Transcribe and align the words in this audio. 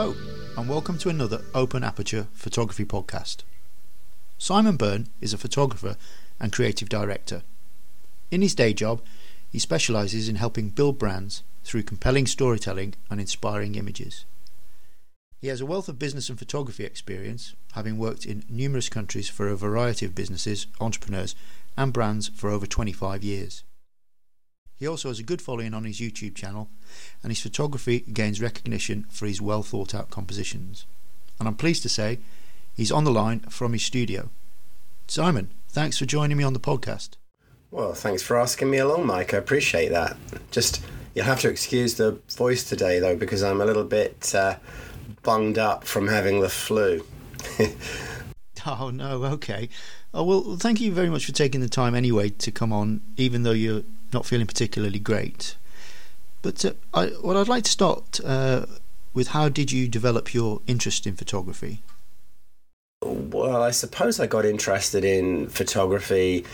Hello, 0.00 0.16
and 0.56 0.66
welcome 0.66 0.96
to 0.96 1.10
another 1.10 1.42
Open 1.54 1.84
Aperture 1.84 2.28
Photography 2.32 2.86
podcast. 2.86 3.42
Simon 4.38 4.78
Byrne 4.78 5.08
is 5.20 5.34
a 5.34 5.36
photographer 5.36 5.98
and 6.40 6.50
creative 6.54 6.88
director. 6.88 7.42
In 8.30 8.40
his 8.40 8.54
day 8.54 8.72
job, 8.72 9.02
he 9.52 9.58
specialises 9.58 10.26
in 10.26 10.36
helping 10.36 10.70
build 10.70 10.98
brands 10.98 11.42
through 11.64 11.82
compelling 11.82 12.26
storytelling 12.26 12.94
and 13.10 13.20
inspiring 13.20 13.74
images. 13.74 14.24
He 15.38 15.48
has 15.48 15.60
a 15.60 15.66
wealth 15.66 15.90
of 15.90 15.98
business 15.98 16.30
and 16.30 16.38
photography 16.38 16.84
experience, 16.84 17.54
having 17.72 17.98
worked 17.98 18.24
in 18.24 18.44
numerous 18.48 18.88
countries 18.88 19.28
for 19.28 19.48
a 19.48 19.54
variety 19.54 20.06
of 20.06 20.14
businesses, 20.14 20.66
entrepreneurs, 20.80 21.36
and 21.76 21.92
brands 21.92 22.30
for 22.34 22.48
over 22.48 22.64
25 22.64 23.22
years. 23.22 23.64
He 24.80 24.86
also 24.86 25.08
has 25.08 25.18
a 25.18 25.22
good 25.22 25.42
following 25.42 25.74
on 25.74 25.84
his 25.84 26.00
YouTube 26.00 26.34
channel, 26.34 26.70
and 27.22 27.30
his 27.30 27.42
photography 27.42 28.00
gains 28.00 28.40
recognition 28.40 29.04
for 29.10 29.26
his 29.26 29.38
well 29.38 29.62
thought 29.62 29.94
out 29.94 30.08
compositions. 30.08 30.86
And 31.38 31.46
I'm 31.46 31.54
pleased 31.54 31.82
to 31.82 31.90
say 31.90 32.18
he's 32.74 32.90
on 32.90 33.04
the 33.04 33.12
line 33.12 33.40
from 33.40 33.74
his 33.74 33.84
studio. 33.84 34.30
Simon, 35.06 35.50
thanks 35.68 35.98
for 35.98 36.06
joining 36.06 36.38
me 36.38 36.44
on 36.44 36.54
the 36.54 36.60
podcast. 36.60 37.10
Well, 37.70 37.92
thanks 37.92 38.22
for 38.22 38.38
asking 38.38 38.70
me 38.70 38.78
along, 38.78 39.06
Mike. 39.06 39.34
I 39.34 39.36
appreciate 39.36 39.90
that. 39.90 40.16
Just 40.50 40.82
you'll 41.14 41.26
have 41.26 41.40
to 41.42 41.50
excuse 41.50 41.96
the 41.96 42.18
voice 42.30 42.66
today, 42.66 43.00
though, 43.00 43.16
because 43.16 43.42
I'm 43.42 43.60
a 43.60 43.66
little 43.66 43.84
bit 43.84 44.34
uh, 44.34 44.56
bunged 45.22 45.58
up 45.58 45.84
from 45.84 46.08
having 46.08 46.40
the 46.40 46.48
flu. 46.48 47.04
oh 48.66 48.88
no, 48.88 49.24
okay. 49.24 49.68
Oh 50.14 50.24
well, 50.24 50.56
thank 50.56 50.80
you 50.80 50.90
very 50.90 51.10
much 51.10 51.26
for 51.26 51.32
taking 51.32 51.60
the 51.60 51.68
time 51.68 51.94
anyway 51.94 52.30
to 52.30 52.50
come 52.50 52.72
on, 52.72 53.02
even 53.18 53.42
though 53.42 53.52
you're 53.52 53.82
not 54.12 54.26
feeling 54.26 54.46
particularly 54.46 54.98
great. 54.98 55.56
But 56.42 56.64
uh, 56.64 56.72
I, 56.94 57.06
what 57.20 57.36
I'd 57.36 57.48
like 57.48 57.64
to 57.64 57.70
start 57.70 58.20
uh, 58.24 58.66
with, 59.12 59.28
how 59.28 59.48
did 59.48 59.72
you 59.72 59.88
develop 59.88 60.32
your 60.32 60.60
interest 60.66 61.06
in 61.06 61.16
photography? 61.16 61.82
Well, 63.02 63.62
I 63.62 63.70
suppose 63.70 64.20
I 64.20 64.26
got 64.26 64.44
interested 64.44 65.04
in 65.04 65.48
photography 65.48 66.44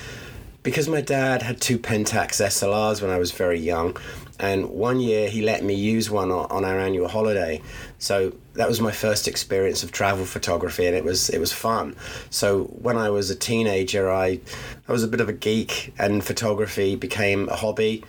because 0.63 0.89
my 0.89 1.01
dad 1.01 1.43
had 1.43 1.61
two 1.61 1.79
Pentax 1.79 2.41
SLRs 2.45 3.01
when 3.01 3.11
I 3.11 3.19
was 3.19 3.31
very 3.31 3.59
young, 3.59 3.97
and 4.41 4.69
one 4.71 4.99
year 4.99 5.29
he 5.29 5.41
let 5.43 5.63
me 5.63 5.75
use 5.75 6.11
one 6.11 6.33
on 6.33 6.65
our 6.65 6.79
annual 6.81 7.09
holiday. 7.09 7.63
So 7.99 8.33
that 8.57 8.69
was 8.69 8.81
my 8.81 8.93
first 8.93 9.29
experience 9.29 9.83
of 9.83 9.93
travel 9.93 10.25
photography, 10.25 10.87
and 10.87 10.97
it 10.97 11.05
was 11.05 11.31
it 11.31 11.39
was 11.39 11.53
fun. 11.53 11.97
So 12.31 12.65
when 12.65 12.97
I 12.97 13.11
was 13.11 13.31
a 13.31 13.35
teenager, 13.35 14.11
I 14.11 14.41
I 14.89 14.93
was 14.93 15.03
a 15.03 15.09
bit 15.09 15.21
of 15.21 15.29
a 15.29 15.33
geek, 15.33 15.95
and 15.99 16.25
photography 16.25 16.97
became 16.97 17.49
a 17.49 17.57
hobby. 17.57 18.05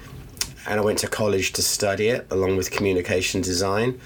And 0.68 0.82
I 0.82 0.84
went 0.84 1.00
to 1.00 1.08
college 1.08 1.54
to 1.54 1.62
study 1.62 2.10
it 2.10 2.28
along 2.30 2.58
with 2.58 2.72
communication 2.72 3.40
design. 3.40 4.02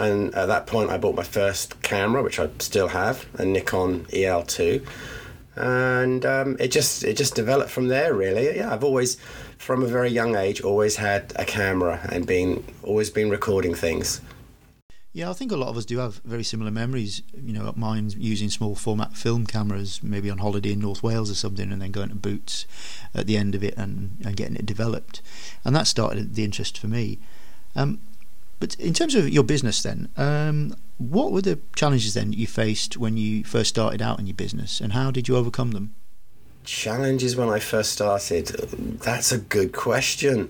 And 0.00 0.34
at 0.34 0.46
that 0.46 0.66
point, 0.66 0.90
I 0.90 0.98
bought 0.98 1.14
my 1.14 1.22
first 1.22 1.80
camera, 1.82 2.24
which 2.24 2.40
I 2.40 2.48
still 2.58 2.88
have, 2.88 3.24
a 3.38 3.44
Nikon 3.44 4.06
EL2 4.06 4.84
and 5.56 6.24
um, 6.24 6.56
it 6.58 6.68
just 6.68 7.04
it 7.04 7.16
just 7.16 7.34
developed 7.34 7.70
from 7.70 7.88
there 7.88 8.14
really 8.14 8.56
yeah 8.56 8.72
i've 8.72 8.82
always 8.82 9.16
from 9.58 9.82
a 9.82 9.86
very 9.86 10.08
young 10.08 10.34
age 10.34 10.62
always 10.62 10.96
had 10.96 11.32
a 11.36 11.44
camera 11.44 12.00
and 12.10 12.26
been 12.26 12.64
always 12.82 13.10
been 13.10 13.28
recording 13.28 13.74
things 13.74 14.20
yeah 15.12 15.30
i 15.30 15.32
think 15.32 15.52
a 15.52 15.56
lot 15.56 15.68
of 15.68 15.76
us 15.76 15.84
do 15.84 15.98
have 15.98 16.20
very 16.24 16.44
similar 16.44 16.70
memories 16.70 17.22
you 17.34 17.52
know 17.52 17.72
mine 17.76 18.10
using 18.16 18.48
small 18.48 18.74
format 18.74 19.16
film 19.16 19.46
cameras 19.46 20.02
maybe 20.02 20.30
on 20.30 20.38
holiday 20.38 20.72
in 20.72 20.80
north 20.80 21.02
wales 21.02 21.30
or 21.30 21.34
something 21.34 21.72
and 21.72 21.82
then 21.82 21.90
going 21.90 22.08
to 22.08 22.14
boots 22.14 22.66
at 23.14 23.26
the 23.26 23.36
end 23.36 23.54
of 23.54 23.62
it 23.62 23.74
and, 23.76 24.16
and 24.24 24.36
getting 24.36 24.56
it 24.56 24.66
developed 24.66 25.22
and 25.64 25.74
that 25.76 25.86
started 25.86 26.34
the 26.34 26.44
interest 26.44 26.78
for 26.78 26.86
me 26.88 27.18
um, 27.74 28.00
but 28.62 28.76
in 28.76 28.94
terms 28.94 29.16
of 29.16 29.28
your 29.28 29.42
business, 29.42 29.82
then, 29.82 30.08
um, 30.16 30.76
what 30.98 31.32
were 31.32 31.42
the 31.42 31.58
challenges 31.74 32.14
then 32.14 32.30
that 32.30 32.38
you 32.38 32.46
faced 32.46 32.96
when 32.96 33.16
you 33.16 33.42
first 33.42 33.70
started 33.70 34.00
out 34.00 34.20
in 34.20 34.26
your 34.28 34.36
business, 34.36 34.80
and 34.80 34.92
how 34.92 35.10
did 35.10 35.26
you 35.26 35.36
overcome 35.36 35.72
them? 35.72 35.96
Challenges 36.62 37.34
when 37.34 37.48
I 37.48 37.58
first 37.58 37.90
started? 37.90 38.46
That's 39.02 39.32
a 39.32 39.38
good 39.38 39.72
question. 39.72 40.48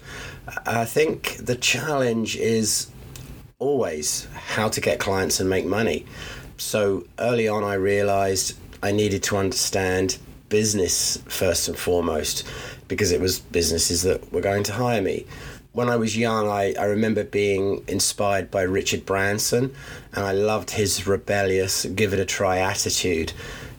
I 0.67 0.85
think 0.85 1.39
the 1.39 1.55
challenge 1.55 2.37
is 2.37 2.91
always 3.63 4.27
how 4.35 4.69
to 4.69 4.81
get 4.81 4.99
clients 4.99 5.41
and 5.41 5.49
make 5.49 5.65
money. 5.65 6.05
So 6.57 7.05
early 7.19 7.49
on, 7.49 7.65
I 7.65 7.75
realized 7.75 8.59
I 8.83 8.93
needed 8.93 9.23
to 9.25 9.37
understand 9.37 10.19
business 10.49 11.19
first 11.29 11.69
and 11.69 11.79
foremost 11.79 12.47
because 12.89 13.11
it 13.13 13.21
was 13.21 13.39
businesses 13.39 14.03
that 14.03 14.33
were 14.33 14.41
going 14.41 14.65
to 14.65 14.73
hire 14.73 15.01
me 15.01 15.27
when 15.73 15.89
I 15.89 15.97
was 15.97 16.17
young, 16.17 16.49
I, 16.49 16.75
I 16.79 16.85
remember 16.85 17.25
being 17.25 17.83
inspired 17.89 18.51
by 18.51 18.63
Richard 18.63 19.07
Branson, 19.07 19.75
and 20.13 20.25
I 20.25 20.33
loved 20.33 20.71
his 20.71 21.07
rebellious, 21.07 21.87
give 21.87 22.13
it 22.13 22.21
a 22.21 22.27
try 22.27 22.59
attitude. 22.59 23.33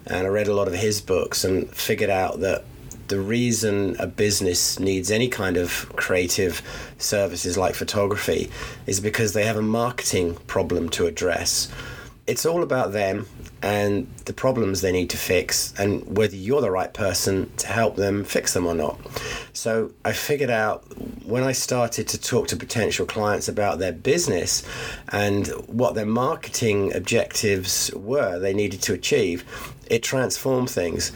And 0.06 0.28
I 0.28 0.30
read 0.30 0.48
a 0.48 0.54
lot 0.54 0.68
of 0.68 0.74
his 0.74 1.00
books 1.00 1.46
and 1.46 1.70
figured 1.70 2.10
out 2.10 2.40
that 2.42 2.66
the 3.08 3.20
reason 3.20 3.96
a 4.00 4.08
business 4.08 4.80
needs 4.80 5.12
any 5.12 5.28
kind 5.28 5.58
of 5.58 5.92
creative 5.96 6.62
services 6.98 7.58
like 7.58 7.76
photography 7.76 8.50
is 8.88 9.00
because 9.00 9.34
they 9.34 9.46
have 9.46 9.58
a 9.58 9.62
marketing 9.62 10.36
problem 10.48 10.90
to 10.90 11.06
address. 11.06 11.70
It's 12.26 12.46
all 12.46 12.64
about 12.64 12.94
them 12.94 13.28
and 13.62 14.08
the 14.26 14.34
problems 14.34 14.80
they 14.80 14.94
need 14.94 15.10
to 15.10 15.18
fix 15.18 15.74
and 15.78 16.18
whether 16.18 16.36
you're 16.36 16.62
the 16.62 16.72
right 16.72 16.94
person 16.94 17.52
to 17.58 17.68
help 17.68 17.98
them 17.98 18.24
fix 18.24 18.54
them 18.54 18.66
or 18.66 18.74
not. 18.74 18.98
So 19.52 19.92
I 20.06 20.14
figured 20.14 20.50
out 20.50 20.84
when 21.26 21.44
I 21.44 21.52
started 21.52 22.08
to 22.10 22.18
talk 22.18 22.48
to 22.50 22.56
potential 22.56 23.06
clients 23.06 23.50
about 23.50 23.80
their 23.80 23.92
business 23.92 24.64
and 25.10 25.48
what 25.68 25.96
their 25.96 26.06
marketing 26.06 26.94
objectives 26.94 27.92
were 27.94 28.40
they 28.40 28.54
needed 28.54 28.82
to 28.84 28.94
achieve, 28.94 29.44
it 29.90 30.02
transformed 30.02 30.70
things 30.70 31.12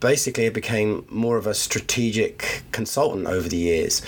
basically 0.00 0.46
I 0.46 0.50
became 0.50 1.06
more 1.10 1.36
of 1.36 1.46
a 1.46 1.54
strategic 1.54 2.62
consultant 2.72 3.26
over 3.26 3.48
the 3.48 3.56
years. 3.56 4.02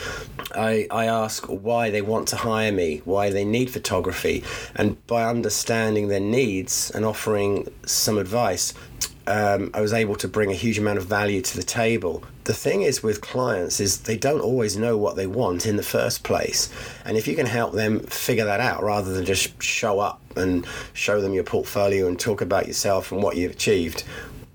I, 0.55 0.87
I 0.91 1.07
ask 1.07 1.45
why 1.47 1.91
they 1.91 2.03
want 2.03 2.29
to 2.29 2.37
hire 2.37 2.73
me, 2.73 3.03
why 3.05 3.31
they 3.31 3.45
need 3.45 3.71
photography, 3.71 4.43
and 4.75 5.07
by 5.07 5.25
understanding 5.25 6.09
their 6.09 6.21
needs 6.21 6.91
and 6.91 7.05
offering 7.05 7.69
some 7.87 8.19
advice, 8.19 8.75
um, 9.27 9.71
I 9.73 9.81
was 9.81 9.93
able 9.93 10.17
to 10.17 10.27
bring 10.27 10.51
a 10.51 10.55
huge 10.55 10.79
amount 10.79 10.99
of 10.99 11.07
value 11.07 11.41
to 11.43 11.57
the 11.57 11.63
table. 11.63 12.25
The 12.45 12.55
thing 12.55 12.83
is 12.83 13.05
with 13.05 13.21
clients 13.21 13.79
is 13.79 14.01
they 14.01 14.17
don't 14.17 14.41
always 14.41 14.77
know 14.77 14.99
what 14.99 15.15
they 15.15 15.29
want 15.29 15.65
in 15.65 15.77
the 15.77 15.83
first 15.83 16.25
place, 16.25 16.71
and 17.05 17.17
if 17.17 17.29
you 17.29 17.37
can 17.37 17.47
help 17.47 17.73
them 17.73 18.01
figure 18.01 18.45
that 18.45 18.61
out 18.61 18.83
rather 18.83 19.13
than 19.13 19.25
just 19.25 19.63
show 19.63 20.01
up 20.01 20.21
and 20.37 20.67
show 20.93 21.21
them 21.21 21.35
your 21.35 21.45
portfolio 21.45 22.09
and 22.09 22.19
talk 22.19 22.41
about 22.41 22.67
yourself 22.67 23.13
and 23.13 23.23
what 23.23 23.37
you've 23.37 23.53
achieved, 23.53 24.03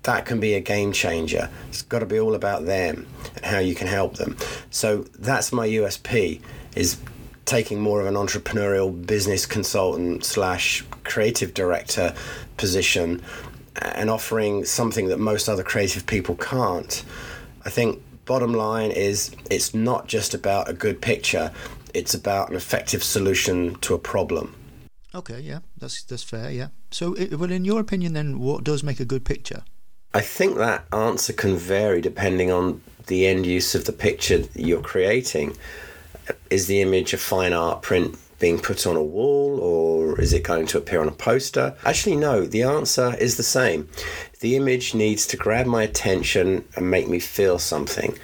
that 0.02 0.24
can 0.26 0.40
be 0.40 0.54
a 0.54 0.60
game 0.60 0.92
changer. 0.92 1.50
It's 1.68 1.82
got 1.82 2.00
to 2.00 2.06
be 2.06 2.18
all 2.18 2.34
about 2.34 2.64
them 2.64 3.06
and 3.36 3.44
how 3.44 3.58
you 3.58 3.74
can 3.74 3.86
help 3.86 4.16
them. 4.16 4.36
So 4.70 5.04
that's 5.18 5.52
my 5.52 5.68
USP 5.68 6.40
is 6.74 6.98
taking 7.44 7.80
more 7.80 8.00
of 8.00 8.06
an 8.06 8.14
entrepreneurial 8.14 9.06
business 9.06 9.46
consultant 9.46 10.24
slash 10.24 10.84
creative 11.04 11.54
director 11.54 12.14
position 12.56 13.22
and 13.80 14.10
offering 14.10 14.64
something 14.64 15.08
that 15.08 15.18
most 15.18 15.48
other 15.48 15.62
creative 15.62 16.06
people 16.06 16.34
can't. 16.36 17.04
I 17.64 17.70
think 17.70 18.02
bottom 18.24 18.52
line 18.52 18.90
is 18.90 19.34
it's 19.50 19.74
not 19.74 20.06
just 20.06 20.34
about 20.34 20.68
a 20.68 20.74
good 20.74 21.00
picture, 21.00 21.50
it's 21.94 22.14
about 22.14 22.50
an 22.50 22.56
effective 22.56 23.02
solution 23.02 23.76
to 23.76 23.94
a 23.94 23.98
problem. 23.98 24.54
Okay, 25.14 25.40
yeah, 25.40 25.60
that's 25.78 26.02
that's 26.02 26.22
fair, 26.22 26.50
yeah. 26.50 26.68
So, 26.90 27.16
well, 27.32 27.50
in 27.50 27.64
your 27.64 27.80
opinion, 27.80 28.12
then, 28.12 28.38
what 28.38 28.62
does 28.62 28.82
make 28.82 29.00
a 29.00 29.06
good 29.06 29.24
picture? 29.24 29.62
I 30.14 30.20
think 30.20 30.56
that 30.56 30.84
answer 30.92 31.32
can 31.32 31.56
vary 31.56 32.00
depending 32.00 32.50
on 32.50 32.80
the 33.08 33.26
end 33.26 33.46
use 33.46 33.74
of 33.74 33.84
the 33.84 33.92
picture 33.92 34.44
you're 34.54 34.80
creating. 34.80 35.56
Is 36.50 36.66
the 36.66 36.80
image 36.80 37.12
a 37.12 37.18
fine 37.18 37.52
art 37.52 37.82
print 37.82 38.18
being 38.38 38.58
put 38.58 38.86
on 38.86 38.96
a 38.96 39.02
wall 39.02 39.58
or 39.60 40.20
is 40.20 40.32
it 40.32 40.44
going 40.44 40.66
to 40.68 40.78
appear 40.78 41.00
on 41.00 41.08
a 41.08 41.12
poster? 41.12 41.74
Actually, 41.84 42.16
no, 42.16 42.46
the 42.46 42.62
answer 42.62 43.16
is 43.20 43.36
the 43.36 43.42
same. 43.42 43.88
The 44.40 44.56
image 44.56 44.94
needs 44.94 45.26
to 45.26 45.36
grab 45.36 45.66
my 45.66 45.82
attention 45.82 46.64
and 46.74 46.90
make 46.90 47.08
me 47.08 47.18
feel 47.18 47.58
something, 47.58 48.16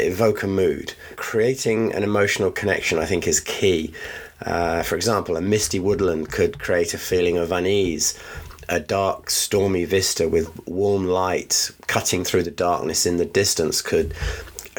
evoke 0.00 0.42
a 0.42 0.48
mood. 0.48 0.94
Creating 1.14 1.94
an 1.94 2.02
emotional 2.02 2.50
connection, 2.50 2.98
I 2.98 3.06
think, 3.06 3.26
is 3.26 3.40
key. 3.40 3.94
Uh, 4.42 4.82
for 4.82 4.96
example, 4.96 5.36
a 5.36 5.40
misty 5.40 5.78
woodland 5.78 6.30
could 6.30 6.58
create 6.58 6.92
a 6.92 6.98
feeling 6.98 7.38
of 7.38 7.52
unease 7.52 8.18
a 8.68 8.80
dark, 8.80 9.30
stormy 9.30 9.84
vista 9.84 10.28
with 10.28 10.66
warm 10.66 11.06
light 11.06 11.70
cutting 11.86 12.24
through 12.24 12.42
the 12.42 12.50
darkness 12.50 13.06
in 13.06 13.16
the 13.16 13.24
distance 13.24 13.82
could 13.82 14.14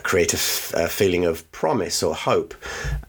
create 0.04 0.34
a, 0.34 0.38
f- 0.38 0.74
a 0.76 0.88
feeling 0.88 1.26
of 1.26 1.50
promise 1.52 2.04
or 2.04 2.16
hope. 2.16 2.54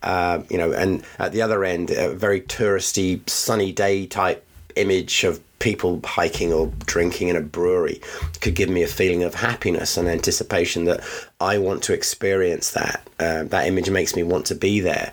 Uh, 0.02 0.42
you 0.48 0.58
know, 0.58 0.72
and 0.72 1.04
at 1.18 1.32
the 1.32 1.42
other 1.42 1.64
end, 1.64 1.90
a 1.90 2.12
very 2.14 2.40
touristy, 2.40 3.28
sunny 3.28 3.72
day 3.72 4.06
type 4.06 4.44
image 4.76 5.24
of 5.24 5.40
people 5.58 6.00
hiking 6.04 6.52
or 6.52 6.68
drinking 6.86 7.28
in 7.28 7.36
a 7.36 7.40
brewery 7.40 8.00
could 8.40 8.54
give 8.54 8.68
me 8.68 8.82
a 8.82 8.88
feeling 8.88 9.24
of 9.24 9.34
happiness 9.34 9.96
and 9.96 10.08
anticipation 10.08 10.84
that 10.84 11.00
I 11.40 11.58
want 11.58 11.82
to 11.84 11.92
experience 11.92 12.72
that. 12.72 13.06
Uh, 13.18 13.44
that 13.44 13.66
image 13.66 13.90
makes 13.90 14.14
me 14.14 14.22
want 14.22 14.46
to 14.46 14.54
be 14.54 14.80
there. 14.80 15.12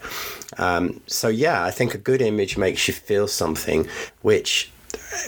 Um, 0.57 1.01
so, 1.07 1.27
yeah, 1.27 1.63
I 1.63 1.71
think 1.71 1.95
a 1.95 1.97
good 1.97 2.21
image 2.21 2.57
makes 2.57 2.87
you 2.87 2.93
feel 2.93 3.27
something, 3.27 3.87
which 4.21 4.71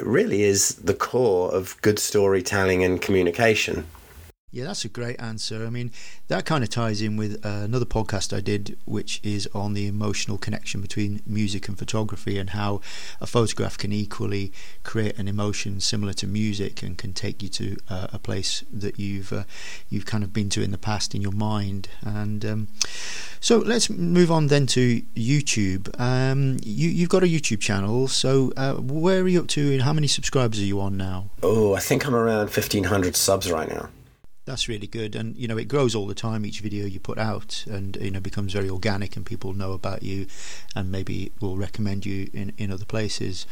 really 0.02 0.44
is 0.44 0.76
the 0.76 0.94
core 0.94 1.54
of 1.54 1.80
good 1.82 2.00
storytelling 2.00 2.84
and 2.84 3.02
communication. 3.02 3.86
Yeah, 4.58 4.66
that's 4.66 4.84
a 4.86 4.90
great 4.90 5.22
answer. 5.22 5.68
I 5.68 5.70
mean, 5.70 5.92
that 6.30 6.46
kind 6.46 6.64
of 6.64 6.72
ties 6.72 7.00
in 7.00 7.16
with 7.16 7.46
uh, 7.46 7.50
another 7.50 7.86
podcast 7.86 8.36
I 8.36 8.40
did, 8.42 8.76
which 8.86 9.22
is 9.24 9.48
on 9.54 9.76
the 9.76 9.86
emotional 9.86 10.40
connection 10.40 10.82
between 10.82 11.22
music 11.28 11.68
and 11.68 11.78
photography 11.78 12.40
and 12.40 12.50
how 12.50 12.82
a 13.22 13.28
photograph 13.28 13.78
can 13.78 13.94
equally 13.94 14.52
create 14.82 15.16
an 15.20 15.28
emotion 15.28 15.80
similar 15.80 16.12
to 16.14 16.26
music 16.26 16.82
and 16.82 16.98
can 16.98 17.14
take 17.14 17.44
you 17.44 17.50
to 17.50 17.78
uh, 17.88 18.08
a 18.12 18.18
place 18.18 18.64
that 18.74 18.98
you've 18.98 19.32
uh, 19.32 19.44
you've 19.92 20.08
kind 20.08 20.24
of 20.24 20.34
been 20.34 20.50
to 20.50 20.64
in 20.64 20.72
the 20.72 20.80
past 20.80 21.14
in 21.14 21.22
your 21.22 21.34
mind. 21.34 21.90
And 22.02 22.44
um, 22.44 22.68
so 23.40 23.60
let's 23.60 23.92
move 23.92 24.32
on 24.32 24.48
then 24.48 24.66
to 24.68 25.04
YouTube. 25.16 25.88
Um, 26.02 26.58
you, 26.64 26.90
you've 26.90 27.10
got 27.10 27.22
a 27.22 27.28
YouTube 27.28 27.60
channel, 27.60 28.08
so 28.08 28.52
uh, 28.58 28.74
where 28.74 29.22
are 29.22 29.28
you 29.28 29.40
up 29.40 29.50
to 29.50 29.72
and 29.72 29.84
how 29.84 29.94
many 29.94 30.08
subscribers 30.08 30.60
are 30.60 30.66
you 30.66 30.82
on 30.82 30.98
now? 30.98 31.30
Oh, 31.44 31.76
I 31.76 31.80
think 31.80 32.08
I'm 32.08 32.16
around 32.16 32.48
1,500 32.48 33.16
subs 33.16 33.52
right 33.52 33.70
now 33.70 33.90
that's 34.48 34.68
really 34.70 34.88
good 34.88 35.14
and 35.14 35.36
you 35.38 35.48
know 35.48 35.58
it 35.58 35.68
grows 35.68 35.94
all 35.94 36.08
the 36.08 36.16
time 36.16 36.46
each 36.46 36.62
video 36.62 36.86
you 36.86 37.00
put 37.00 37.20
out 37.20 37.66
and 37.68 37.98
you 37.98 38.10
know 38.10 38.20
becomes 38.20 38.54
very 38.54 38.70
organic 38.70 39.16
and 39.16 39.26
people 39.26 39.54
know 39.54 39.74
about 39.74 40.02
you 40.02 40.26
and 40.74 40.90
maybe 40.90 41.32
will 41.42 41.58
recommend 41.58 42.06
you 42.06 42.30
in, 42.34 42.54
in 42.58 42.72
other 42.72 42.86
places 42.86 43.46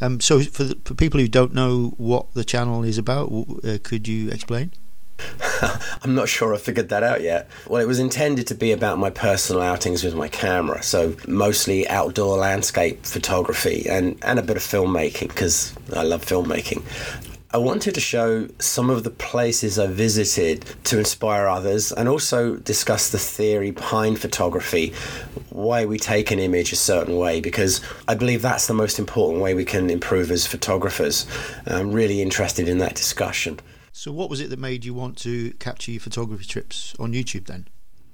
um, 0.00 0.20
so 0.20 0.40
for, 0.40 0.64
the, 0.64 0.78
for 0.84 0.94
people 0.94 1.20
who 1.20 1.28
don't 1.28 1.52
know 1.52 1.92
what 1.98 2.32
the 2.32 2.44
channel 2.44 2.82
is 2.82 2.96
about 2.96 3.30
uh, 3.62 3.76
could 3.82 4.08
you 4.08 4.30
explain 4.30 4.72
I'm 6.02 6.14
not 6.14 6.28
sure 6.28 6.54
I 6.54 6.58
figured 6.58 6.90
that 6.90 7.02
out 7.02 7.22
yet. 7.22 7.50
Well, 7.66 7.82
it 7.82 7.86
was 7.86 7.98
intended 7.98 8.46
to 8.46 8.54
be 8.54 8.70
about 8.70 8.98
my 8.98 9.10
personal 9.10 9.62
outings 9.62 10.04
with 10.04 10.14
my 10.14 10.28
camera, 10.28 10.80
so 10.80 11.16
mostly 11.26 11.88
outdoor 11.88 12.38
landscape 12.38 13.04
photography 13.04 13.86
and, 13.90 14.16
and 14.22 14.38
a 14.38 14.42
bit 14.42 14.56
of 14.56 14.62
filmmaking 14.62 15.26
because 15.26 15.74
I 15.92 16.04
love 16.04 16.24
filmmaking. 16.24 16.84
I 17.58 17.60
wanted 17.60 17.96
to 17.96 18.00
show 18.00 18.46
some 18.60 18.88
of 18.88 19.02
the 19.02 19.10
places 19.10 19.80
I 19.80 19.88
visited 19.88 20.64
to 20.84 20.96
inspire 20.96 21.48
others 21.48 21.90
and 21.90 22.08
also 22.08 22.54
discuss 22.54 23.10
the 23.10 23.18
theory 23.18 23.72
behind 23.72 24.20
photography, 24.20 24.94
why 25.50 25.84
we 25.84 25.98
take 25.98 26.30
an 26.30 26.38
image 26.38 26.70
a 26.72 26.76
certain 26.76 27.16
way, 27.16 27.40
because 27.40 27.80
I 28.06 28.14
believe 28.14 28.42
that's 28.42 28.68
the 28.68 28.74
most 28.74 29.00
important 29.00 29.42
way 29.42 29.54
we 29.54 29.64
can 29.64 29.90
improve 29.90 30.30
as 30.30 30.46
photographers. 30.46 31.26
I'm 31.66 31.90
really 31.90 32.22
interested 32.22 32.68
in 32.68 32.78
that 32.78 32.94
discussion. 32.94 33.58
So, 33.90 34.12
what 34.12 34.30
was 34.30 34.40
it 34.40 34.50
that 34.50 34.60
made 34.60 34.84
you 34.84 34.94
want 34.94 35.18
to 35.18 35.50
capture 35.54 35.90
your 35.90 36.00
photography 36.00 36.44
trips 36.44 36.94
on 37.00 37.12
YouTube 37.12 37.46
then? 37.46 37.66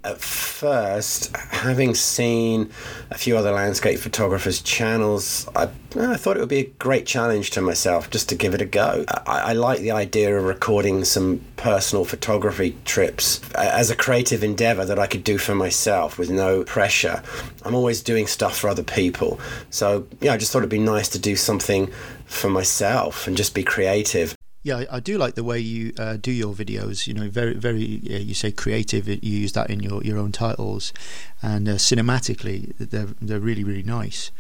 At 0.05 0.21
first, 0.21 1.35
having 1.37 1.95
seen 1.95 2.71
a 3.11 3.17
few 3.17 3.37
other 3.39 3.53
landscape 3.53 3.99
photographers' 3.99 4.61
channels, 4.61 5.49
I, 5.57 5.71
I, 5.99 6.17
thought 6.17 6.37
it 6.37 6.41
would 6.41 6.49
be 6.49 6.59
a 6.59 6.67
great 6.79 7.07
challenge 7.07 7.51
to 7.53 7.63
myself 7.63 8.11
just 8.11 8.29
to 8.29 8.35
give 8.35 8.55
it 8.55 8.61
a 8.61 8.67
go. 8.67 9.07
I, 9.09 9.41
I 9.41 9.53
like 9.55 9.81
the 9.81 9.93
idea 9.93 10.37
of 10.37 10.45
recording 10.45 11.05
some 11.05 11.41
personal 11.57 12.05
photography 12.05 12.77
trips 12.85 13.41
as 13.55 13.91
a 13.91 13.97
creative 13.97 14.45
endeavor 14.45 14.85
that 14.85 14.99
I 14.99 15.07
could 15.07 15.25
do 15.25 15.39
for 15.39 15.55
myself 15.55 16.19
with 16.19 16.31
no 16.31 16.65
pressure. 16.65 17.23
I'm 17.65 17.75
always 17.75 18.03
doing 18.03 18.27
stuff 18.27 18.59
for 18.59 18.69
other 18.69 18.85
people. 18.85 19.41
So, 19.71 20.07
yeah, 20.21 20.35
I 20.35 20.37
just 20.37 20.53
thought 20.53 20.59
it'd 20.59 20.71
be 20.71 20.79
nice 20.79 21.09
to 21.11 21.19
do 21.19 21.35
something 21.35 21.91
for 22.27 22.51
myself 22.51 23.27
and 23.27 23.37
just 23.37 23.55
be 23.55 23.65
creative. 23.65 24.37
Yeah, 24.65 24.85
I, 24.91 24.99
do 24.99 25.19
like 25.19 25.35
the 25.35 25.45
way 25.45 25.59
you 25.61 25.93
uh, 25.99 26.17
do 26.17 26.33
your 26.33 26.55
videos. 26.55 27.07
You 27.07 27.13
know, 27.13 27.29
very, 27.29 27.53
very. 27.53 27.83
you 27.83 28.33
say 28.33 28.51
creative. 28.51 29.07
You 29.07 29.19
use 29.21 29.53
that 29.53 29.69
in 29.69 29.81
your, 29.81 30.03
your 30.03 30.19
own 30.19 30.33
titles, 30.33 30.95
and 31.43 31.69
uh, 31.69 31.73
cinematically, 31.75 32.73
they're 32.79 33.09
they're 33.21 33.41
really 33.41 33.63
really 33.63 33.83
nice. 33.83 34.31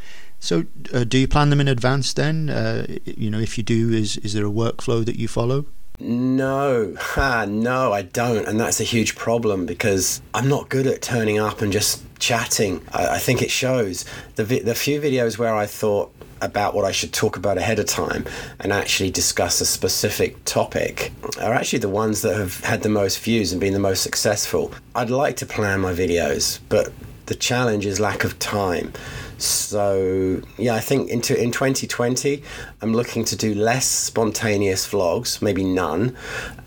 So, 0.40 0.64
uh, 0.94 1.04
do 1.04 1.18
you 1.18 1.28
plan 1.28 1.50
them 1.50 1.60
in 1.60 1.68
advance? 1.68 2.14
Then, 2.14 2.48
uh, 2.48 2.86
you 3.04 3.30
know, 3.30 3.38
if 3.38 3.58
you 3.58 3.64
do, 3.64 3.92
is 3.92 4.16
is 4.18 4.32
there 4.32 4.46
a 4.46 4.50
workflow 4.50 5.04
that 5.04 5.16
you 5.16 5.28
follow? 5.28 5.66
No, 6.00 6.96
ha, 6.98 7.42
ah, 7.42 7.44
no, 7.44 7.92
I 7.92 8.02
don't, 8.02 8.46
and 8.46 8.58
that's 8.58 8.80
a 8.80 8.84
huge 8.84 9.14
problem 9.14 9.64
because 9.64 10.20
I'm 10.34 10.48
not 10.48 10.68
good 10.68 10.86
at 10.86 11.02
turning 11.02 11.38
up 11.38 11.62
and 11.62 11.72
just 11.72 12.02
chatting. 12.18 12.82
I, 12.92 13.14
I 13.14 13.18
think 13.18 13.42
it 13.42 13.50
shows. 13.50 14.04
The 14.34 14.44
vi- 14.44 14.60
the 14.60 14.74
few 14.74 15.00
videos 15.00 15.38
where 15.38 15.54
I 15.54 15.66
thought 15.66 16.12
about 16.40 16.74
what 16.74 16.84
I 16.84 16.90
should 16.90 17.12
talk 17.12 17.36
about 17.36 17.58
ahead 17.58 17.78
of 17.78 17.86
time 17.86 18.26
and 18.58 18.72
actually 18.72 19.10
discuss 19.10 19.60
a 19.60 19.66
specific 19.66 20.44
topic 20.44 21.12
are 21.40 21.54
actually 21.54 21.78
the 21.78 21.88
ones 21.88 22.22
that 22.22 22.36
have 22.36 22.60
had 22.60 22.82
the 22.82 22.88
most 22.88 23.20
views 23.20 23.52
and 23.52 23.60
been 23.60 23.72
the 23.72 23.78
most 23.78 24.02
successful. 24.02 24.72
I'd 24.94 25.10
like 25.10 25.36
to 25.38 25.46
plan 25.46 25.80
my 25.80 25.94
videos, 25.94 26.58
but 26.68 26.92
the 27.26 27.34
challenge 27.34 27.86
is 27.86 28.00
lack 28.00 28.24
of 28.24 28.38
time. 28.40 28.92
So 29.38 30.42
yeah, 30.58 30.74
I 30.74 30.80
think 30.80 31.10
into 31.10 31.40
in 31.40 31.50
2020, 31.50 32.42
I'm 32.82 32.94
looking 32.94 33.24
to 33.24 33.36
do 33.36 33.54
less 33.54 33.86
spontaneous 33.86 34.86
vlogs, 34.86 35.42
maybe 35.42 35.64
none, 35.64 36.16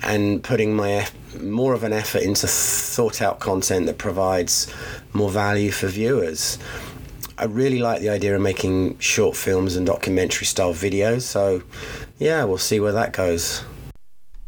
and 0.03 0.43
putting 0.43 0.75
my 0.75 1.07
more 1.39 1.73
of 1.73 1.83
an 1.83 1.93
effort 1.93 2.23
into 2.23 2.47
thought 2.47 3.21
out 3.21 3.39
content 3.39 3.85
that 3.85 3.97
provides 3.97 4.73
more 5.13 5.29
value 5.29 5.71
for 5.71 5.87
viewers. 5.87 6.57
I 7.39 7.45
really 7.45 7.79
like 7.79 8.01
the 8.01 8.09
idea 8.09 8.35
of 8.35 8.41
making 8.41 8.97
short 8.97 9.35
films 9.35 9.75
and 9.75 9.85
documentary 9.85 10.45
style 10.47 10.73
videos. 10.73 11.21
So, 11.21 11.61
yeah, 12.17 12.43
we'll 12.45 12.57
see 12.57 12.79
where 12.79 12.93
that 12.93 13.13
goes. 13.13 13.63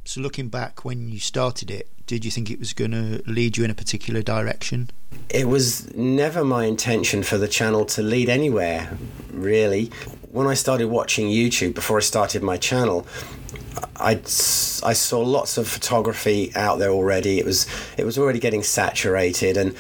So, 0.06 0.22
looking 0.22 0.50
back 0.50 0.84
when 0.84 1.10
you 1.10 1.20
started 1.20 1.70
it, 1.70 1.88
did 2.10 2.26
you 2.26 2.32
think 2.32 2.50
it 2.50 2.58
was 2.58 2.74
going 2.74 2.90
to 2.90 3.22
lead 3.28 3.56
you 3.56 3.64
in 3.64 3.70
a 3.70 3.76
particular 3.76 4.24
direction? 4.24 4.90
It 5.30 5.48
was 5.48 5.94
never 5.94 6.44
my 6.44 6.66
intention 6.66 7.22
for 7.22 7.38
the 7.38 7.48
channel 7.48 7.86
to 7.86 8.02
lead 8.02 8.30
anywhere, 8.30 8.98
really. 9.32 9.92
When 10.32 10.48
I 10.48 10.56
started 10.56 10.88
watching 10.88 11.28
YouTube 11.28 11.76
before 11.76 11.98
I 11.98 12.02
started 12.02 12.42
my 12.42 12.58
channel, 12.58 13.06
I, 13.98 14.14
I 14.14 14.94
saw 14.94 15.20
lots 15.20 15.60
of 15.60 15.68
photography 15.68 16.52
out 16.56 16.80
there 16.80 16.90
already. 16.90 17.38
It 17.38 17.46
was 17.46 17.68
it 17.96 18.06
was 18.06 18.18
already 18.18 18.40
getting 18.40 18.64
saturated, 18.64 19.56
and 19.56 19.76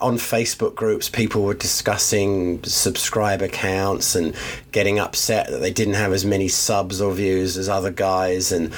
on 0.00 0.16
Facebook 0.16 0.74
groups, 0.74 1.08
people 1.08 1.44
were 1.44 1.54
discussing 1.54 2.62
subscriber 2.64 3.48
counts 3.48 4.14
and 4.14 4.34
getting 4.70 4.98
upset 4.98 5.48
that 5.48 5.62
they 5.62 5.72
didn't 5.72 5.94
have 5.94 6.12
as 6.12 6.26
many 6.26 6.48
subs 6.48 7.00
or 7.00 7.14
views 7.14 7.56
as 7.56 7.70
other 7.70 7.90
guys, 7.90 8.52
and 8.52 8.70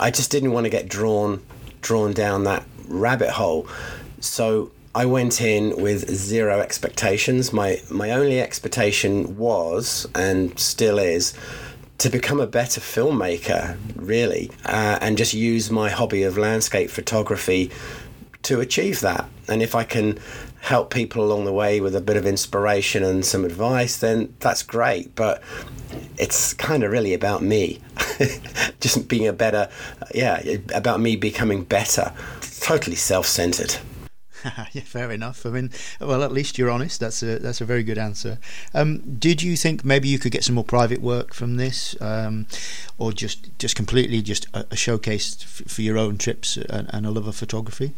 I 0.00 0.10
just 0.10 0.32
didn't 0.32 0.50
want 0.50 0.64
to 0.64 0.70
get 0.70 0.88
drawn 0.88 1.40
drawn 1.84 2.12
down 2.12 2.42
that 2.44 2.64
rabbit 2.88 3.30
hole. 3.30 3.68
So 4.20 4.72
I 4.94 5.06
went 5.06 5.40
in 5.40 5.76
with 5.76 6.08
zero 6.10 6.60
expectations. 6.60 7.52
My 7.52 7.80
my 7.90 8.10
only 8.10 8.40
expectation 8.40 9.36
was 9.36 10.08
and 10.14 10.58
still 10.58 10.98
is 10.98 11.34
to 11.98 12.10
become 12.10 12.40
a 12.40 12.46
better 12.46 12.80
filmmaker, 12.80 13.76
really, 13.94 14.50
uh, 14.64 14.98
and 15.00 15.16
just 15.16 15.32
use 15.32 15.70
my 15.70 15.90
hobby 15.90 16.22
of 16.24 16.36
landscape 16.36 16.90
photography 16.90 17.70
to 18.42 18.60
achieve 18.60 19.00
that. 19.00 19.28
And 19.48 19.62
if 19.62 19.74
I 19.74 19.84
can 19.84 20.18
help 20.60 20.90
people 20.90 21.24
along 21.24 21.44
the 21.44 21.52
way 21.52 21.80
with 21.80 21.94
a 21.94 22.00
bit 22.00 22.16
of 22.16 22.26
inspiration 22.26 23.04
and 23.04 23.24
some 23.24 23.44
advice, 23.44 23.98
then 23.98 24.34
that's 24.40 24.62
great. 24.62 25.14
But 25.14 25.42
it's 26.16 26.54
kind 26.54 26.82
of 26.82 26.90
really 26.90 27.14
about 27.14 27.42
me, 27.42 27.80
just 28.80 29.08
being 29.08 29.26
a 29.26 29.32
better, 29.32 29.68
yeah, 30.14 30.42
about 30.74 31.00
me 31.00 31.16
becoming 31.16 31.64
better. 31.64 32.12
Totally 32.60 32.96
self-centered. 32.96 33.76
yeah, 34.72 34.82
fair 34.82 35.10
enough. 35.10 35.46
I 35.46 35.50
mean, 35.50 35.70
well, 36.00 36.22
at 36.22 36.32
least 36.32 36.58
you're 36.58 36.70
honest. 36.70 37.00
That's 37.00 37.22
a 37.22 37.38
that's 37.38 37.60
a 37.60 37.64
very 37.64 37.82
good 37.82 37.98
answer. 37.98 38.38
Um, 38.74 39.18
did 39.18 39.42
you 39.42 39.56
think 39.56 39.84
maybe 39.84 40.08
you 40.08 40.18
could 40.18 40.32
get 40.32 40.44
some 40.44 40.54
more 40.54 40.64
private 40.64 41.00
work 41.00 41.32
from 41.32 41.56
this, 41.56 41.96
um, 42.00 42.46
or 42.98 43.12
just 43.12 43.58
just 43.58 43.76
completely 43.76 44.20
just 44.22 44.46
a, 44.54 44.66
a 44.70 44.76
showcase 44.76 45.42
for 45.42 45.82
your 45.82 45.96
own 45.96 46.18
trips 46.18 46.56
and, 46.56 46.88
and 46.92 47.06
a 47.06 47.10
love 47.10 47.26
of 47.26 47.36
photography? 47.36 47.94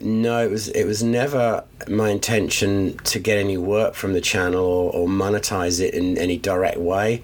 No, 0.00 0.44
it 0.44 0.50
was 0.50 0.68
it 0.68 0.84
was 0.84 1.02
never 1.02 1.64
my 1.88 2.10
intention 2.10 2.96
to 2.98 3.18
get 3.18 3.38
any 3.38 3.56
work 3.56 3.94
from 3.94 4.12
the 4.12 4.20
channel 4.20 4.64
or, 4.64 4.92
or 4.92 5.08
monetize 5.08 5.80
it 5.80 5.94
in 5.94 6.16
any 6.16 6.38
direct 6.38 6.78
way. 6.78 7.22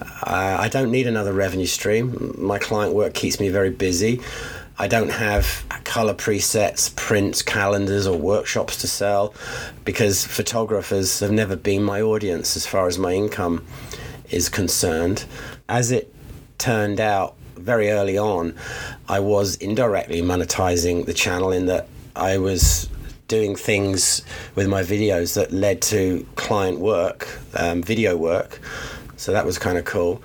Uh, 0.00 0.56
I 0.58 0.68
don't 0.68 0.90
need 0.90 1.06
another 1.06 1.32
revenue 1.32 1.66
stream. 1.66 2.34
My 2.38 2.58
client 2.58 2.94
work 2.94 3.14
keeps 3.14 3.38
me 3.40 3.48
very 3.50 3.70
busy. 3.70 4.20
I 4.76 4.88
don't 4.88 5.10
have 5.10 5.64
color 5.84 6.14
presets, 6.14 6.94
prints, 6.96 7.42
calendars, 7.42 8.06
or 8.08 8.18
workshops 8.18 8.76
to 8.78 8.88
sell 8.88 9.32
because 9.84 10.26
photographers 10.26 11.20
have 11.20 11.30
never 11.30 11.54
been 11.54 11.82
my 11.82 12.00
audience 12.00 12.56
as 12.56 12.66
far 12.66 12.88
as 12.88 12.98
my 12.98 13.12
income 13.12 13.64
is 14.30 14.48
concerned. 14.48 15.26
As 15.68 15.92
it 15.92 16.12
turned 16.58 17.00
out, 17.00 17.36
very 17.56 17.90
early 17.90 18.18
on, 18.18 18.54
I 19.08 19.20
was 19.20 19.56
indirectly 19.56 20.22
monetizing 20.22 21.06
the 21.06 21.14
channel 21.14 21.52
in 21.52 21.66
that 21.66 21.88
I 22.16 22.38
was 22.38 22.88
doing 23.28 23.56
things 23.56 24.22
with 24.54 24.68
my 24.68 24.82
videos 24.82 25.34
that 25.34 25.52
led 25.52 25.80
to 25.82 26.26
client 26.36 26.78
work, 26.78 27.38
um, 27.54 27.82
video 27.82 28.16
work, 28.16 28.60
So 29.16 29.32
that 29.32 29.46
was 29.46 29.58
kind 29.58 29.78
of 29.78 29.84
cool. 29.84 30.22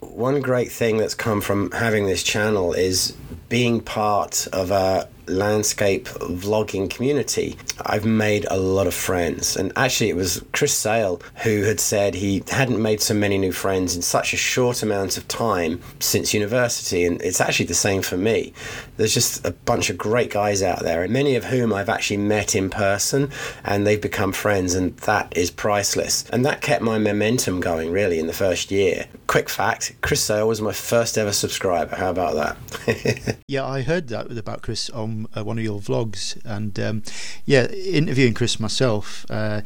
One 0.00 0.40
great 0.40 0.72
thing 0.72 0.96
that's 0.96 1.14
come 1.14 1.40
from 1.40 1.70
having 1.72 2.06
this 2.06 2.22
channel 2.22 2.72
is 2.72 3.14
being 3.48 3.80
part 3.80 4.46
of 4.52 4.70
a 4.70 5.08
landscape 5.26 6.04
vlogging 6.06 6.88
community, 6.88 7.56
I've 7.86 8.04
made 8.04 8.46
a 8.50 8.56
lot 8.56 8.86
of 8.86 8.94
friends. 8.94 9.56
And 9.56 9.72
actually, 9.76 10.10
it 10.10 10.16
was 10.16 10.44
Chris 10.52 10.74
Sale 10.74 11.20
who 11.42 11.62
had 11.62 11.80
said 11.80 12.14
he 12.14 12.42
hadn't 12.48 12.80
made 12.80 13.00
so 13.00 13.14
many 13.14 13.38
new 13.38 13.52
friends 13.52 13.96
in 13.96 14.02
such 14.02 14.32
a 14.32 14.36
short 14.36 14.82
amount 14.82 15.16
of 15.16 15.26
time 15.28 15.80
since 16.00 16.34
university. 16.34 17.04
And 17.04 17.20
it's 17.22 17.40
actually 17.40 17.66
the 17.66 17.74
same 17.74 18.02
for 18.02 18.16
me. 18.16 18.52
There's 18.96 19.14
just 19.14 19.46
a 19.46 19.52
bunch 19.52 19.90
of 19.90 19.98
great 19.98 20.30
guys 20.30 20.62
out 20.62 20.80
there, 20.80 21.02
and 21.02 21.12
many 21.12 21.34
of 21.36 21.44
whom 21.44 21.72
I've 21.72 21.88
actually 21.88 22.18
met 22.18 22.54
in 22.54 22.70
person, 22.70 23.30
and 23.64 23.86
they've 23.86 24.00
become 24.00 24.32
friends, 24.32 24.74
and 24.74 24.96
that 24.98 25.36
is 25.36 25.50
priceless. 25.50 26.28
And 26.30 26.44
that 26.44 26.60
kept 26.60 26.82
my 26.82 26.98
momentum 26.98 27.60
going 27.60 27.90
really 27.90 28.18
in 28.18 28.26
the 28.26 28.32
first 28.32 28.70
year. 28.70 29.06
Quick 29.26 29.48
fact 29.48 29.94
Chris 30.02 30.22
Sale 30.22 30.46
was 30.46 30.60
my 30.60 30.72
first 30.72 31.16
ever 31.16 31.32
subscriber. 31.32 31.96
How 31.96 32.10
about 32.10 32.34
that? 32.34 33.38
yeah, 33.48 33.66
I 33.66 33.82
heard 33.82 34.08
that 34.08 34.30
about 34.36 34.62
Chris 34.62 34.90
on 34.90 35.11
uh, 35.36 35.44
one 35.44 35.58
of 35.58 35.64
your 35.64 35.80
vlogs, 35.80 36.40
and 36.44 36.78
um, 36.80 37.02
yeah, 37.44 37.66
interviewing 37.66 38.34
Chris 38.34 38.58
myself. 38.60 39.26
Uh, 39.30 39.62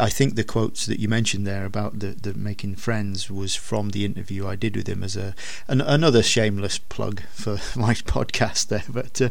I 0.00 0.08
think 0.08 0.34
the 0.34 0.42
quotes 0.42 0.86
that 0.86 0.98
you 0.98 1.08
mentioned 1.08 1.46
there 1.46 1.64
about 1.64 2.00
the, 2.00 2.08
the 2.08 2.34
making 2.34 2.74
friends 2.74 3.30
was 3.30 3.54
from 3.54 3.90
the 3.90 4.04
interview 4.04 4.46
I 4.46 4.56
did 4.56 4.74
with 4.74 4.88
him 4.88 5.04
as 5.04 5.16
a 5.16 5.34
an, 5.68 5.80
another 5.80 6.22
shameless 6.22 6.78
plug 6.78 7.22
for 7.32 7.52
my 7.78 7.94
podcast 7.94 8.68
there. 8.68 8.84
But 8.88 9.20
uh, 9.22 9.30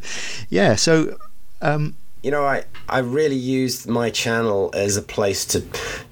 yeah, 0.49 0.75
so 0.75 1.17
um, 1.61 1.97
you 2.21 2.31
know, 2.31 2.45
I, 2.45 2.65
I 2.89 2.99
really 2.99 3.37
used 3.37 3.87
my 3.87 4.09
channel 4.09 4.71
as 4.73 4.97
a 4.97 5.01
place 5.01 5.45
to 5.45 5.63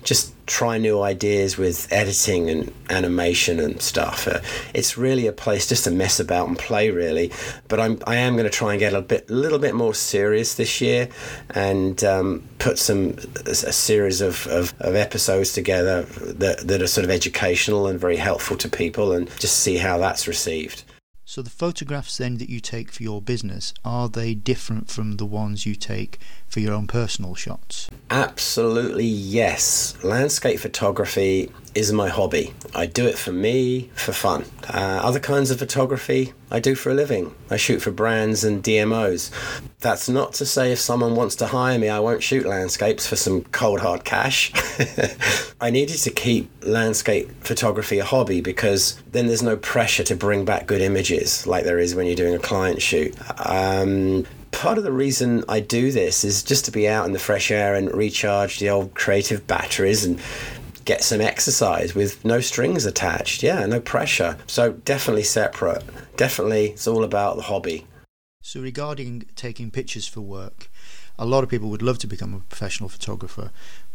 just 0.04 0.34
try 0.46 0.78
new 0.78 1.02
ideas 1.02 1.58
with 1.58 1.92
editing 1.92 2.50
and 2.50 2.74
animation 2.90 3.60
and 3.60 3.82
stuff. 3.82 4.26
Uh, 4.26 4.40
it's 4.74 4.98
really 4.98 5.28
a 5.28 5.34
place 5.34 5.68
just 5.68 5.84
to 5.84 5.92
mess 5.92 6.20
about 6.22 6.48
and 6.48 6.58
play, 6.58 6.92
really. 6.92 7.32
But 7.68 7.82
I'm 7.82 8.00
I 8.08 8.16
am 8.16 8.34
going 8.34 8.46
to 8.46 8.50
try 8.50 8.72
and 8.72 8.80
get 8.80 8.94
a 8.94 9.02
bit, 9.02 9.30
a 9.30 9.34
little 9.34 9.60
bit 9.60 9.76
more 9.76 9.94
serious 9.94 10.56
this 10.56 10.80
year, 10.80 11.10
and 11.50 12.02
um, 12.06 12.48
put 12.60 12.80
some 12.80 13.18
a, 13.46 13.54
series 13.54 14.22
of, 14.22 14.48
of, 14.48 14.74
of, 14.80 14.96
episodes 14.96 15.52
together 15.52 16.04
that 16.04 16.66
that 16.68 16.82
are 16.82 16.88
sort 16.88 17.04
of 17.04 17.12
educational 17.12 17.88
and 17.88 18.00
very 18.00 18.18
helpful 18.18 18.56
to 18.58 18.70
people, 18.70 19.12
and 19.12 19.30
just 19.40 19.60
see 19.60 19.76
how 19.76 19.98
that's 19.98 20.26
received. 20.26 20.86
So 21.30 21.42
the 21.42 21.50
photographs 21.50 22.16
then 22.16 22.38
that 22.38 22.50
you 22.50 22.62
take 22.62 22.90
for 22.90 23.04
your 23.04 23.22
business 23.22 23.74
are 23.84 24.08
they 24.08 24.34
different 24.34 24.90
from 24.90 25.18
the 25.18 25.26
ones 25.26 25.66
you 25.66 25.76
take 25.76 26.22
for 26.48 26.62
your 26.62 26.74
own 26.74 26.88
personal 26.88 27.36
shots? 27.36 27.90
Absolutely 28.10 29.04
yes. 29.04 30.02
Landscape 30.06 30.58
photography 30.58 31.52
is 31.78 31.94
my 31.94 32.10
hobby. 32.10 32.56
I 32.74 32.88
do 32.88 33.06
it 33.06 33.20
for 33.20 33.32
me, 33.32 33.92
for 33.94 34.12
fun. 34.12 34.46
Uh, 34.68 35.00
other 35.04 35.20
kinds 35.20 35.52
of 35.52 35.60
photography 35.60 36.34
I 36.50 36.60
do 36.60 36.74
for 36.74 36.90
a 36.90 36.96
living. 36.96 37.36
I 37.52 37.58
shoot 37.58 37.84
for 37.84 37.92
brands 37.92 38.44
and 38.44 38.64
DMOs. 38.64 39.30
That's 39.82 40.10
not 40.10 40.34
to 40.34 40.46
say 40.46 40.72
if 40.72 40.80
someone 40.80 41.16
wants 41.16 41.36
to 41.36 41.46
hire 41.46 41.78
me, 41.78 41.88
I 41.88 42.00
won't 42.00 42.24
shoot 42.24 42.48
landscapes 42.48 43.06
for 43.06 43.16
some 43.16 43.44
cold 43.44 43.80
hard 43.80 44.04
cash. 44.04 44.52
I 45.62 45.70
needed 45.70 46.00
to 46.00 46.10
keep 46.10 46.50
landscape 46.64 47.30
photography 47.44 48.00
a 48.00 48.06
hobby 48.06 48.42
because 48.42 49.00
then 49.12 49.28
there's 49.28 49.44
no 49.44 49.56
pressure 49.56 50.04
to 50.06 50.16
bring 50.16 50.46
back 50.46 50.66
good 50.66 50.82
images 50.82 51.46
like 51.46 51.64
there 51.64 51.80
is 51.80 51.94
when 51.94 52.08
you're 52.08 52.16
doing 52.16 52.34
a 52.34 52.40
client 52.40 52.82
shoot. 52.82 53.16
Um, 53.48 54.26
part 54.52 54.80
of 54.80 54.84
the 54.84 54.92
reason 54.92 55.44
I 55.48 55.60
do 55.60 55.92
this 55.92 56.24
is 56.24 56.42
just 56.42 56.66
to 56.66 56.72
be 56.72 56.88
out 56.88 57.06
in 57.06 57.12
the 57.12 57.20
fresh 57.20 57.52
air 57.52 57.76
and 57.76 57.94
recharge 57.94 58.58
the 58.58 58.70
old 58.72 58.96
creative 58.96 59.46
batteries 59.46 60.04
and 60.04 60.20
get 60.88 61.04
some 61.04 61.22
exercise 61.22 61.94
with 61.94 62.24
no 62.26 62.40
strings 62.40 62.86
attached. 62.86 63.44
Yeah, 63.44 63.66
no 63.66 63.80
pressure. 63.80 64.38
So 64.48 64.72
definitely 64.72 65.24
separate. 65.24 65.84
Definitely, 66.16 66.70
it's 66.72 66.88
all 66.88 67.04
about 67.04 67.36
the 67.36 67.44
hobby. 67.44 67.86
So, 68.42 68.62
regarding 68.62 69.26
taking 69.36 69.70
pictures 69.72 70.08
for 70.08 70.22
work, 70.22 70.72
a 71.20 71.26
lot 71.26 71.44
of 71.44 71.50
people 71.50 71.70
would 71.70 71.82
love 71.82 72.00
to 72.00 72.08
become 72.08 72.34
a 72.34 72.40
professional 72.40 72.88
photographer, 72.88 73.52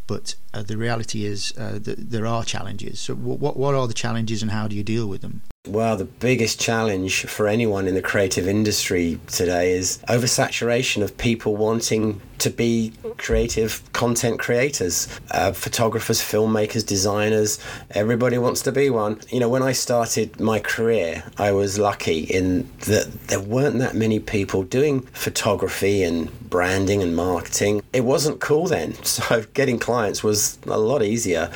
but 0.07 0.35
uh, 0.53 0.63
the 0.63 0.77
reality 0.77 1.25
is 1.25 1.55
uh, 1.57 1.79
that 1.81 2.11
there 2.11 2.27
are 2.27 2.45
challenges. 2.45 3.01
So, 3.01 3.15
what 3.15 3.57
what 3.57 3.75
are 3.75 3.89
the 3.89 3.95
challenges, 3.95 4.43
and 4.43 4.51
how 4.51 4.69
do 4.69 4.77
you 4.77 4.85
deal 4.85 5.07
with 5.07 5.23
them? 5.23 5.41
Well, 5.69 5.97
the 5.97 6.07
biggest 6.07 6.59
challenge 6.59 7.25
for 7.27 7.47
anyone 7.47 7.87
in 7.87 7.95
the 7.95 8.03
creative 8.03 8.49
industry 8.49 9.21
today 9.29 9.75
is 9.75 9.99
oversaturation 10.09 11.05
of 11.05 11.17
people 11.17 11.55
wanting 11.55 12.21
to 12.39 12.51
be 12.51 12.93
creative 13.17 13.81
content 13.93 14.41
creators, 14.41 15.07
uh, 15.31 15.53
photographers, 15.53 16.21
filmmakers, 16.21 16.85
designers. 16.85 17.61
Everybody 17.93 18.39
wants 18.39 18.63
to 18.63 18.73
be 18.73 18.91
one. 18.91 19.21
You 19.31 19.39
know, 19.39 19.49
when 19.49 19.63
I 19.63 19.71
started 19.71 20.41
my 20.41 20.59
career, 20.59 21.23
I 21.39 21.53
was 21.53 21.79
lucky 21.79 22.25
in 22.25 22.69
that 22.81 23.29
there 23.29 23.41
weren't 23.41 23.79
that 23.79 23.95
many 23.95 24.19
people 24.19 24.65
doing 24.65 25.03
photography 25.13 26.03
and 26.03 26.29
branding 26.51 27.05
and 27.05 27.15
marketing. 27.15 27.83
It 27.93 28.05
wasn't 28.05 28.41
cool 28.41 28.67
then, 28.67 28.95
so 29.05 29.45
getting 29.55 29.79
clients 29.79 30.25
was 30.25 30.59
a 30.67 30.77
lot 30.77 31.05
easier. 31.05 31.53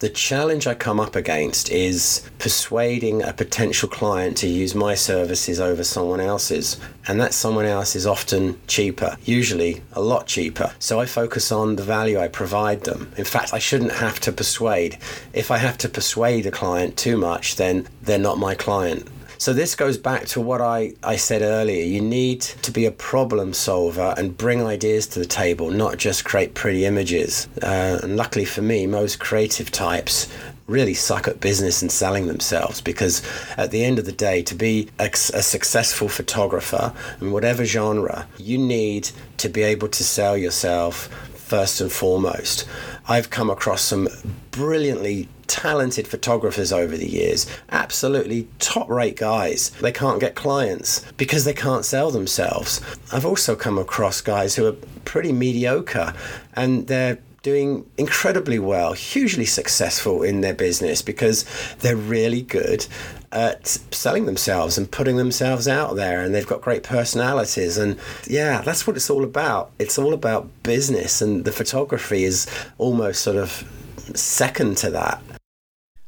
The 0.00 0.08
challenge 0.08 0.66
I 0.66 0.74
come 0.74 0.98
up 0.98 1.14
against 1.14 1.70
is 1.70 2.28
persuading 2.38 3.22
a 3.22 3.32
potential 3.32 3.88
client 3.88 4.36
to 4.38 4.48
use 4.48 4.74
my 4.74 4.94
services 4.94 5.60
over 5.60 5.84
someone 5.84 6.20
else's. 6.20 6.80
And 7.06 7.20
that 7.20 7.32
someone 7.32 7.64
else 7.64 7.94
is 7.94 8.06
often 8.06 8.58
cheaper, 8.66 9.16
usually 9.24 9.82
a 9.92 10.00
lot 10.00 10.26
cheaper. 10.26 10.72
So 10.78 11.00
I 11.00 11.06
focus 11.06 11.52
on 11.52 11.76
the 11.76 11.82
value 11.84 12.18
I 12.18 12.28
provide 12.28 12.82
them. 12.82 13.12
In 13.16 13.24
fact, 13.24 13.54
I 13.54 13.58
shouldn't 13.58 13.92
have 13.92 14.18
to 14.20 14.32
persuade. 14.32 14.98
If 15.32 15.50
I 15.50 15.58
have 15.58 15.78
to 15.78 15.88
persuade 15.88 16.46
a 16.46 16.50
client 16.50 16.96
too 16.96 17.16
much, 17.16 17.56
then 17.56 17.86
they're 18.02 18.18
not 18.18 18.38
my 18.38 18.54
client. 18.54 19.06
So 19.38 19.52
this 19.52 19.74
goes 19.74 19.98
back 19.98 20.26
to 20.26 20.40
what 20.40 20.60
I, 20.60 20.94
I 21.02 21.16
said 21.16 21.42
earlier. 21.42 21.84
You 21.84 22.00
need 22.00 22.40
to 22.40 22.70
be 22.70 22.86
a 22.86 22.90
problem 22.90 23.52
solver 23.52 24.14
and 24.16 24.36
bring 24.36 24.62
ideas 24.62 25.06
to 25.08 25.18
the 25.18 25.26
table, 25.26 25.70
not 25.70 25.96
just 25.96 26.24
create 26.24 26.54
pretty 26.54 26.84
images. 26.84 27.48
Uh, 27.62 28.00
and 28.02 28.16
luckily 28.16 28.44
for 28.44 28.62
me, 28.62 28.86
most 28.86 29.18
creative 29.18 29.70
types 29.70 30.28
really 30.66 30.94
suck 30.94 31.28
at 31.28 31.40
business 31.40 31.82
and 31.82 31.92
selling 31.92 32.26
themselves 32.26 32.80
because 32.80 33.22
at 33.56 33.70
the 33.70 33.84
end 33.84 33.98
of 33.98 34.06
the 34.06 34.12
day 34.12 34.42
to 34.42 34.54
be 34.54 34.88
a, 34.98 35.10
a, 35.12 35.42
successful 35.42 36.08
photographer 36.08 36.92
in 37.20 37.32
whatever 37.32 37.66
genre 37.66 38.26
you 38.38 38.56
need 38.56 39.10
to 39.36 39.50
be 39.50 39.62
able 39.62 39.88
to 39.88 40.02
sell 40.02 40.38
yourself 40.38 41.08
first 41.34 41.82
and 41.82 41.92
foremost 41.92 42.66
i've 43.08 43.28
come 43.28 43.50
across 43.50 43.82
some 43.82 44.08
brilliantly 44.52 45.28
talented 45.46 46.06
photographers 46.06 46.72
over 46.72 46.96
the 46.96 47.08
years, 47.08 47.46
absolutely 47.70 48.48
top 48.58 48.88
rate 48.88 49.16
guys. 49.16 49.70
They 49.70 49.92
can't 49.92 50.20
get 50.20 50.34
clients 50.34 51.10
because 51.12 51.44
they 51.44 51.54
can't 51.54 51.84
sell 51.84 52.10
themselves. 52.10 52.80
I've 53.12 53.26
also 53.26 53.54
come 53.56 53.78
across 53.78 54.20
guys 54.20 54.56
who 54.56 54.66
are 54.66 54.76
pretty 55.04 55.32
mediocre 55.32 56.14
and 56.54 56.86
they're 56.86 57.18
doing 57.44 57.84
incredibly 57.98 58.58
well, 58.58 58.94
hugely 58.94 59.44
successful 59.44 60.22
in 60.22 60.40
their 60.40 60.54
business 60.54 61.02
because 61.02 61.44
they're 61.80 61.94
really 61.94 62.40
good 62.40 62.86
at 63.34 63.66
selling 63.90 64.24
themselves 64.24 64.78
and 64.78 64.90
putting 64.90 65.16
themselves 65.16 65.68
out 65.68 65.96
there 65.96 66.22
and 66.22 66.34
they've 66.34 66.46
got 66.46 66.62
great 66.62 66.84
personalities 66.84 67.76
and 67.76 67.98
yeah 68.28 68.60
that's 68.60 68.86
what 68.86 68.94
it's 68.94 69.10
all 69.10 69.24
about 69.24 69.72
it's 69.80 69.98
all 69.98 70.14
about 70.14 70.48
business 70.62 71.20
and 71.20 71.44
the 71.44 71.50
photography 71.50 72.22
is 72.22 72.46
almost 72.78 73.22
sort 73.22 73.36
of 73.36 73.68
second 74.14 74.76
to 74.76 74.88
that 74.88 75.20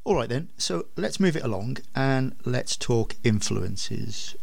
all 0.06 0.14
right, 0.14 0.28
then. 0.28 0.48
So 0.56 0.86
let's 0.94 1.18
move 1.18 1.36
it 1.36 1.42
along 1.42 1.78
and 1.94 2.36
let's 2.44 2.76
talk 2.76 3.16
influences. 3.24 4.36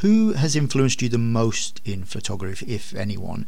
Who 0.00 0.32
has 0.32 0.56
influenced 0.56 1.00
you 1.00 1.08
the 1.08 1.18
most 1.18 1.80
in 1.84 2.02
photography, 2.04 2.74
if 2.74 2.92
anyone? 2.96 3.46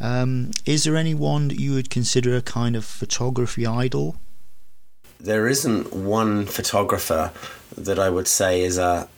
Um, 0.00 0.50
is 0.66 0.82
there 0.82 0.96
anyone 0.96 1.48
that 1.48 1.60
you 1.60 1.74
would 1.74 1.88
consider 1.88 2.36
a 2.36 2.42
kind 2.42 2.74
of 2.74 2.84
photography 2.84 3.64
idol? 3.64 4.16
There 5.20 5.46
isn't 5.46 5.92
one 5.92 6.46
photographer 6.46 7.32
that 7.76 8.00
I 8.00 8.10
would 8.10 8.26
say 8.26 8.62
is 8.62 8.76
a, 8.76 9.08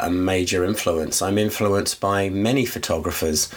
a 0.00 0.10
major 0.10 0.64
influence. 0.64 1.22
I'm 1.22 1.38
influenced 1.38 2.00
by 2.00 2.30
many 2.30 2.66
photographers. 2.66 3.48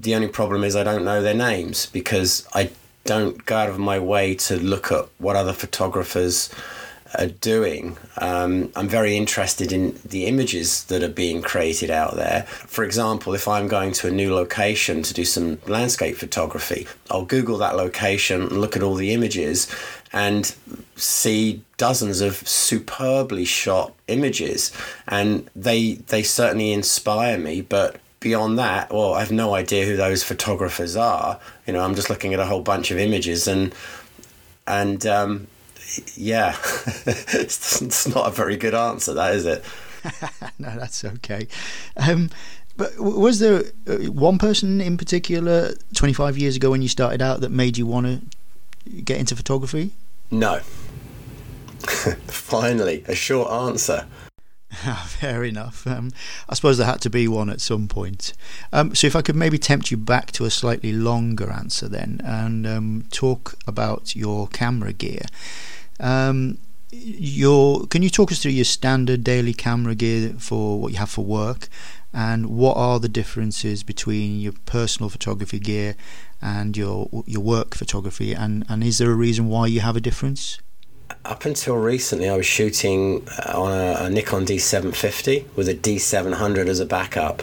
The 0.00 0.14
only 0.14 0.28
problem 0.28 0.64
is 0.64 0.76
I 0.76 0.84
don't 0.84 1.04
know 1.04 1.22
their 1.22 1.34
names 1.34 1.86
because 1.86 2.46
I 2.54 2.72
don't 3.04 3.46
go 3.46 3.56
out 3.56 3.70
of 3.70 3.78
my 3.78 3.98
way 3.98 4.34
to 4.34 4.58
look 4.58 4.92
at 4.92 5.08
what 5.16 5.34
other 5.34 5.54
photographers 5.54 6.50
are 7.18 7.26
doing. 7.26 7.96
Um, 8.18 8.70
I'm 8.76 8.88
very 8.88 9.16
interested 9.16 9.72
in 9.72 9.98
the 10.04 10.26
images 10.26 10.84
that 10.84 11.02
are 11.02 11.08
being 11.08 11.42
created 11.42 11.90
out 11.90 12.16
there. 12.16 12.42
For 12.42 12.84
example, 12.84 13.34
if 13.34 13.48
I'm 13.48 13.68
going 13.68 13.92
to 13.92 14.08
a 14.08 14.10
new 14.10 14.34
location 14.34 15.02
to 15.02 15.14
do 15.14 15.24
some 15.24 15.58
landscape 15.66 16.16
photography, 16.16 16.86
I'll 17.10 17.24
Google 17.24 17.58
that 17.58 17.76
location 17.76 18.42
and 18.42 18.60
look 18.60 18.76
at 18.76 18.82
all 18.82 18.94
the 18.94 19.12
images 19.12 19.68
and 20.12 20.54
see 20.96 21.62
dozens 21.76 22.20
of 22.20 22.36
superbly 22.48 23.44
shot 23.44 23.92
images 24.08 24.72
and 25.08 25.48
they 25.54 25.94
they 25.94 26.22
certainly 26.22 26.72
inspire 26.72 27.36
me 27.36 27.60
but 27.60 27.96
beyond 28.20 28.58
that 28.58 28.90
well 28.90 29.14
i've 29.14 29.32
no 29.32 29.54
idea 29.54 29.84
who 29.84 29.96
those 29.96 30.22
photographers 30.22 30.96
are 30.96 31.38
you 31.66 31.72
know 31.72 31.80
i'm 31.80 31.94
just 31.94 32.08
looking 32.08 32.32
at 32.32 32.40
a 32.40 32.46
whole 32.46 32.62
bunch 32.62 32.90
of 32.90 32.98
images 32.98 33.46
and 33.46 33.74
and 34.66 35.06
um, 35.06 35.46
Yeah, 36.16 36.56
it's 37.06 38.08
not 38.08 38.28
a 38.28 38.30
very 38.30 38.56
good 38.56 38.74
answer, 38.74 39.14
that 39.14 39.34
is 39.34 39.46
it? 39.46 39.64
no, 40.58 40.76
that's 40.76 41.04
okay. 41.04 41.48
Um, 41.96 42.30
but 42.76 42.98
was 42.98 43.38
there 43.38 43.64
uh, 43.86 44.10
one 44.10 44.38
person 44.38 44.80
in 44.80 44.96
particular 44.96 45.74
25 45.94 46.36
years 46.36 46.56
ago 46.56 46.70
when 46.70 46.82
you 46.82 46.88
started 46.88 47.22
out 47.22 47.40
that 47.40 47.50
made 47.50 47.78
you 47.78 47.86
want 47.86 48.06
to 48.06 48.90
get 49.02 49.18
into 49.18 49.34
photography? 49.34 49.92
No. 50.30 50.58
Finally, 52.26 53.04
a 53.08 53.14
short 53.14 53.50
answer. 53.50 54.06
Fair 55.06 55.42
enough. 55.42 55.86
Um, 55.86 56.10
I 56.48 56.54
suppose 56.54 56.76
there 56.76 56.86
had 56.86 57.00
to 57.02 57.10
be 57.10 57.26
one 57.28 57.48
at 57.48 57.62
some 57.62 57.88
point. 57.88 58.34
Um, 58.72 58.94
so, 58.94 59.06
if 59.06 59.16
I 59.16 59.22
could 59.22 59.36
maybe 59.36 59.58
tempt 59.58 59.90
you 59.90 59.96
back 59.96 60.32
to 60.32 60.44
a 60.44 60.50
slightly 60.50 60.92
longer 60.92 61.50
answer 61.50 61.88
then 61.88 62.20
and 62.22 62.66
um, 62.66 63.04
talk 63.10 63.54
about 63.66 64.14
your 64.14 64.48
camera 64.48 64.92
gear. 64.92 65.22
Um, 66.00 66.58
your 66.92 67.86
can 67.86 68.02
you 68.02 68.10
talk 68.10 68.32
us 68.32 68.40
through 68.40 68.52
your 68.52 68.64
standard 68.64 69.24
daily 69.24 69.52
camera 69.52 69.94
gear 69.94 70.34
for 70.38 70.80
what 70.80 70.92
you 70.92 70.98
have 70.98 71.10
for 71.10 71.24
work? 71.24 71.68
And 72.12 72.46
what 72.46 72.76
are 72.76 72.98
the 72.98 73.08
differences 73.08 73.82
between 73.82 74.40
your 74.40 74.52
personal 74.64 75.10
photography 75.10 75.58
gear 75.58 75.96
and 76.40 76.76
your 76.76 77.08
your 77.26 77.42
work 77.42 77.74
photography? 77.74 78.32
And 78.32 78.64
and 78.68 78.82
is 78.82 78.98
there 78.98 79.10
a 79.10 79.14
reason 79.14 79.48
why 79.48 79.66
you 79.66 79.80
have 79.80 79.96
a 79.96 80.00
difference? 80.00 80.58
Up 81.24 81.44
until 81.44 81.76
recently 81.76 82.28
I 82.28 82.36
was 82.36 82.46
shooting 82.46 83.26
uh, 83.28 83.60
on 83.60 83.72
a, 83.72 84.04
a 84.04 84.10
Nikon 84.10 84.44
D750 84.44 85.54
with 85.54 85.68
a 85.68 85.74
D700 85.74 86.66
as 86.66 86.80
a 86.80 86.86
backup 86.86 87.42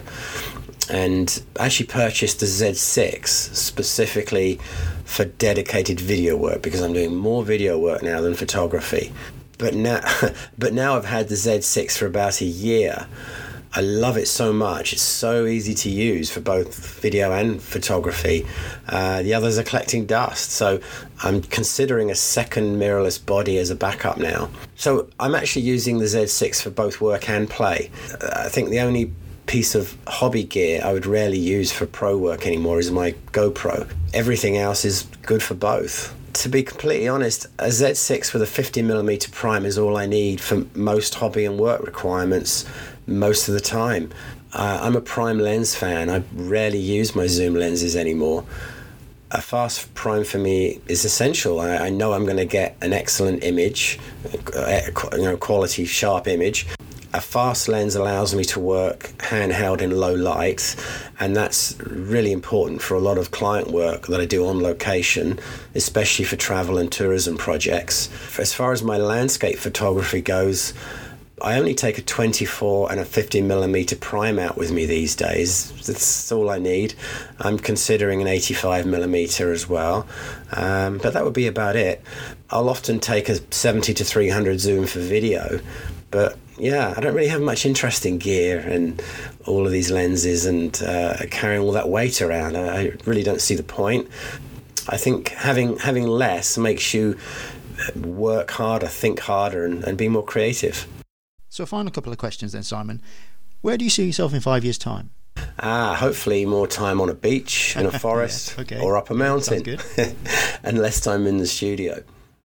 and 0.89 1.43
actually 1.59 1.87
purchased 1.87 2.39
the 2.39 2.45
Z6 2.45 3.27
specifically 3.27 4.59
for 5.05 5.25
dedicated 5.25 5.99
video 5.99 6.35
work 6.35 6.61
because 6.61 6.81
I'm 6.81 6.93
doing 6.93 7.15
more 7.15 7.43
video 7.43 7.77
work 7.77 8.03
now 8.03 8.21
than 8.21 8.33
photography 8.33 9.13
but 9.57 9.73
now 9.73 10.01
but 10.57 10.73
now 10.73 10.95
I've 10.95 11.05
had 11.05 11.29
the 11.29 11.35
Z6 11.35 11.97
for 11.97 12.05
about 12.05 12.41
a 12.41 12.45
year 12.45 13.07
I 13.75 13.81
love 13.81 14.17
it 14.17 14.27
so 14.27 14.53
much. 14.53 14.93
It's 14.93 15.01
so 15.01 15.47
easy 15.47 15.73
to 15.73 15.89
use 15.89 16.29
for 16.29 16.41
both 16.41 16.99
video 17.01 17.31
and 17.31 17.59
photography. 17.59 18.45
Uh, 18.87 19.23
the 19.23 19.33
others 19.33 19.57
are 19.57 19.63
collecting 19.63 20.05
dust, 20.05 20.51
so 20.51 20.79
I'm 21.23 21.41
considering 21.41 22.11
a 22.11 22.15
second 22.15 22.77
mirrorless 22.77 23.23
body 23.23 23.57
as 23.57 23.71
a 23.71 23.75
backup 23.75 24.19
now. 24.19 24.51
So 24.75 25.09
I'm 25.19 25.33
actually 25.33 25.63
using 25.63 25.97
the 25.97 26.05
Z6 26.05 26.61
for 26.61 26.69
both 26.69 27.01
work 27.01 27.27
and 27.27 27.49
play. 27.49 27.89
I 28.21 28.47
think 28.47 28.69
the 28.69 28.79
only 28.79 29.11
piece 29.45 29.75
of 29.75 29.97
hobby 30.07 30.43
gear 30.43 30.81
I 30.83 30.93
would 30.93 31.05
rarely 31.05 31.39
use 31.39 31.71
for 31.71 31.85
pro 31.85 32.17
work 32.17 32.47
anymore 32.47 32.79
is 32.79 32.91
my 32.91 33.13
GoPro. 33.31 33.91
Everything 34.13 34.57
else 34.57 34.85
is 34.85 35.03
good 35.23 35.43
for 35.43 35.53
both 35.53 36.13
to 36.33 36.49
be 36.49 36.63
completely 36.63 37.07
honest, 37.07 37.45
a 37.59 37.67
Z6 37.67 38.33
with 38.33 38.41
a 38.41 38.45
50mm 38.45 39.31
prime 39.31 39.65
is 39.65 39.77
all 39.77 39.97
I 39.97 40.05
need 40.05 40.41
for 40.41 40.65
most 40.73 41.15
hobby 41.15 41.45
and 41.45 41.59
work 41.59 41.81
requirements 41.83 42.65
most 43.05 43.47
of 43.47 43.53
the 43.53 43.59
time. 43.59 44.11
Uh, 44.53 44.79
I'm 44.81 44.95
a 44.95 45.01
prime 45.01 45.39
lens 45.39 45.75
fan. 45.75 46.09
I 46.09 46.23
rarely 46.33 46.79
use 46.79 47.15
my 47.15 47.27
zoom 47.27 47.55
lenses 47.55 47.95
anymore. 47.95 48.45
A 49.31 49.41
fast 49.41 49.93
prime 49.95 50.23
for 50.23 50.37
me 50.37 50.79
is 50.87 51.05
essential. 51.05 51.59
I, 51.59 51.77
I 51.77 51.89
know 51.89 52.13
I'm 52.13 52.25
going 52.25 52.37
to 52.37 52.45
get 52.45 52.77
an 52.81 52.93
excellent 52.93 53.43
image, 53.43 53.99
you 54.31 55.23
know, 55.23 55.37
quality 55.37 55.85
sharp 55.85 56.27
image. 56.27 56.67
A 57.15 57.21
fast 57.21 57.67
lens 57.67 57.93
allows 57.93 58.33
me 58.33 58.43
to 58.45 58.59
work 58.59 59.13
handheld 59.19 59.81
in 59.81 59.91
low 59.91 60.15
light, 60.15 60.75
and 61.19 61.35
that's 61.35 61.77
really 61.79 62.31
important 62.31 62.81
for 62.81 62.95
a 62.95 62.99
lot 62.99 63.19
of 63.19 63.29
client 63.29 63.69
work 63.69 64.07
that 64.07 64.19
I 64.19 64.25
do 64.25 64.47
on 64.47 64.63
location, 64.63 65.39
especially 65.75 66.25
for 66.25 66.37
travel 66.37 66.79
and 66.79 66.91
tourism 66.91 67.37
projects. 67.37 68.09
As 68.39 68.51
far 68.51 68.71
as 68.71 68.81
my 68.81 68.97
landscape 68.97 69.59
photography 69.59 70.21
goes, 70.21 70.73
I 71.39 71.59
only 71.59 71.75
take 71.75 71.99
a 71.99 72.01
24 72.01 72.89
and 72.89 72.99
a 72.99 73.05
50 73.05 73.41
millimeter 73.43 73.95
prime 73.95 74.39
out 74.39 74.57
with 74.57 74.71
me 74.71 74.87
these 74.87 75.15
days. 75.15 75.71
That's 75.85 76.31
all 76.31 76.49
I 76.49 76.57
need. 76.57 76.95
I'm 77.39 77.59
considering 77.59 78.21
an 78.21 78.27
85 78.27 78.87
millimeter 78.87 79.51
as 79.51 79.69
well, 79.69 80.07
um, 80.53 80.97
but 80.97 81.13
that 81.13 81.23
would 81.23 81.33
be 81.33 81.45
about 81.45 81.75
it. 81.75 82.01
I'll 82.49 82.69
often 82.69 82.99
take 82.99 83.29
a 83.29 83.35
70 83.53 83.93
to 83.93 84.03
300 84.03 84.59
zoom 84.59 84.87
for 84.87 84.99
video, 84.99 85.59
but 86.09 86.37
yeah, 86.57 86.93
I 86.95 87.01
don't 87.01 87.13
really 87.13 87.27
have 87.27 87.41
much 87.41 87.65
interest 87.65 88.05
in 88.05 88.17
gear 88.17 88.59
and 88.59 89.01
all 89.45 89.65
of 89.65 89.71
these 89.71 89.91
lenses 89.91 90.45
and 90.45 90.81
uh, 90.83 91.17
carrying 91.31 91.61
all 91.61 91.71
that 91.73 91.89
weight 91.89 92.21
around. 92.21 92.55
I 92.57 92.93
really 93.05 93.23
don't 93.23 93.41
see 93.41 93.55
the 93.55 93.63
point. 93.63 94.07
I 94.87 94.97
think 94.97 95.29
having 95.29 95.77
having 95.77 96.07
less 96.07 96.57
makes 96.57 96.93
you 96.93 97.17
work 97.95 98.51
harder, 98.51 98.87
think 98.87 99.19
harder, 99.19 99.65
and, 99.65 99.83
and 99.83 99.97
be 99.97 100.09
more 100.09 100.23
creative. 100.23 100.87
So, 101.49 101.63
a 101.63 101.67
final 101.67 101.91
couple 101.91 102.11
of 102.11 102.17
questions 102.17 102.51
then, 102.51 102.63
Simon. 102.63 103.01
Where 103.61 103.77
do 103.77 103.85
you 103.85 103.89
see 103.89 104.05
yourself 104.05 104.33
in 104.33 104.41
five 104.41 104.63
years' 104.63 104.77
time? 104.77 105.11
Ah, 105.59 105.95
hopefully 105.95 106.45
more 106.45 106.67
time 106.67 106.99
on 106.99 107.09
a 107.09 107.13
beach, 107.13 107.75
in 107.77 107.85
a 107.85 107.99
forest, 107.99 108.57
okay. 108.59 108.79
or 108.79 108.97
up 108.97 109.09
a 109.09 109.13
mountain, 109.13 109.77
and 110.63 110.79
less 110.79 110.99
time 110.99 111.25
in 111.25 111.37
the 111.37 111.47
studio. 111.47 112.03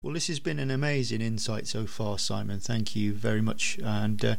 Well, 0.05 0.13
this 0.13 0.27
has 0.27 0.39
been 0.39 0.59
an 0.59 0.71
amazing 0.71 1.23
insight 1.23 1.67
so 1.67 1.87
far, 1.87 2.19
Simon. 2.19 2.61
Thank 2.61 2.95
you 2.95 3.15
very 3.15 3.41
much. 3.41 3.79
And 3.83 4.23
uh, 4.23 4.37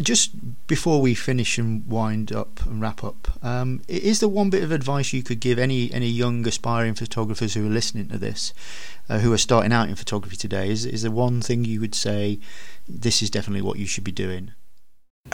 just 0.00 0.66
before 0.66 1.02
we 1.02 1.14
finish 1.14 1.58
and 1.58 1.86
wind 1.86 2.32
up 2.32 2.64
and 2.64 2.80
wrap 2.80 3.04
up, 3.04 3.28
um, 3.44 3.82
is 3.88 4.20
there 4.20 4.28
one 4.30 4.48
bit 4.48 4.62
of 4.62 4.72
advice 4.72 5.12
you 5.12 5.22
could 5.22 5.40
give 5.40 5.58
any 5.58 5.92
any 5.92 6.08
young 6.08 6.48
aspiring 6.48 6.94
photographers 6.94 7.52
who 7.52 7.66
are 7.66 7.70
listening 7.70 8.08
to 8.08 8.16
this, 8.16 8.54
uh, 9.10 9.18
who 9.18 9.34
are 9.34 9.38
starting 9.38 9.70
out 9.70 9.90
in 9.90 9.96
photography 9.96 10.38
today? 10.38 10.70
Is 10.70 10.86
is 10.86 11.02
there 11.02 11.10
one 11.10 11.42
thing 11.42 11.66
you 11.66 11.78
would 11.80 11.94
say? 11.94 12.40
this 12.88 13.22
is 13.22 13.30
definitely 13.30 13.62
what 13.62 13.78
you 13.78 13.86
should 13.86 14.04
be 14.04 14.12
doing? 14.12 14.52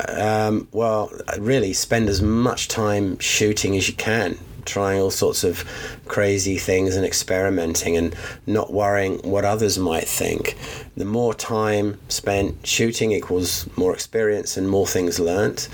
Um, 0.08 0.68
well, 0.72 1.12
really, 1.38 1.72
spend 1.74 2.08
as 2.08 2.22
much 2.22 2.68
time 2.68 3.18
shooting 3.18 3.76
as 3.76 3.88
you 3.88 3.94
can, 3.94 4.38
trying 4.64 5.00
all 5.00 5.10
sorts 5.10 5.44
of 5.44 5.64
crazy 6.06 6.58
things 6.58 6.96
and 6.96 7.04
experimenting 7.04 7.96
and 7.96 8.14
not 8.46 8.72
worrying 8.72 9.18
what 9.18 9.44
others 9.44 9.78
might 9.78 10.08
think. 10.08 10.56
The 10.96 11.04
more 11.04 11.34
time 11.34 11.98
spent 12.08 12.66
shooting 12.66 13.12
equals 13.12 13.68
more 13.76 13.92
experience 13.94 14.56
and 14.56 14.68
more 14.68 14.86
things 14.86 15.18
learnt 15.18 15.68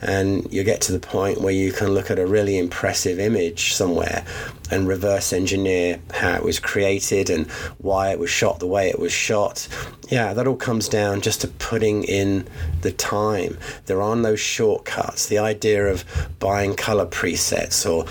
and 0.00 0.50
you 0.52 0.62
get 0.62 0.80
to 0.82 0.92
the 0.92 1.00
point 1.00 1.40
where 1.40 1.52
you 1.52 1.72
can 1.72 1.88
look 1.88 2.10
at 2.10 2.18
a 2.18 2.26
really 2.26 2.56
impressive 2.58 3.18
image 3.18 3.72
somewhere 3.74 4.24
and 4.70 4.86
reverse 4.86 5.32
engineer 5.32 5.98
how 6.12 6.34
it 6.34 6.44
was 6.44 6.60
created 6.60 7.30
and 7.30 7.50
why 7.78 8.10
it 8.10 8.18
was 8.18 8.30
shot 8.30 8.60
the 8.60 8.66
way 8.66 8.88
it 8.88 8.98
was 8.98 9.12
shot. 9.12 9.66
Yeah, 10.08 10.34
that 10.34 10.46
all 10.46 10.56
comes 10.56 10.88
down 10.88 11.20
just 11.20 11.40
to 11.40 11.48
putting 11.48 12.04
in 12.04 12.46
the 12.82 12.92
time. 12.92 13.58
There 13.86 14.00
are 14.00 14.16
no 14.16 14.36
shortcuts. 14.36 15.26
The 15.26 15.38
idea 15.38 15.86
of 15.86 16.04
buying 16.38 16.74
color 16.76 17.06
presets 17.06 17.88
or 17.88 18.04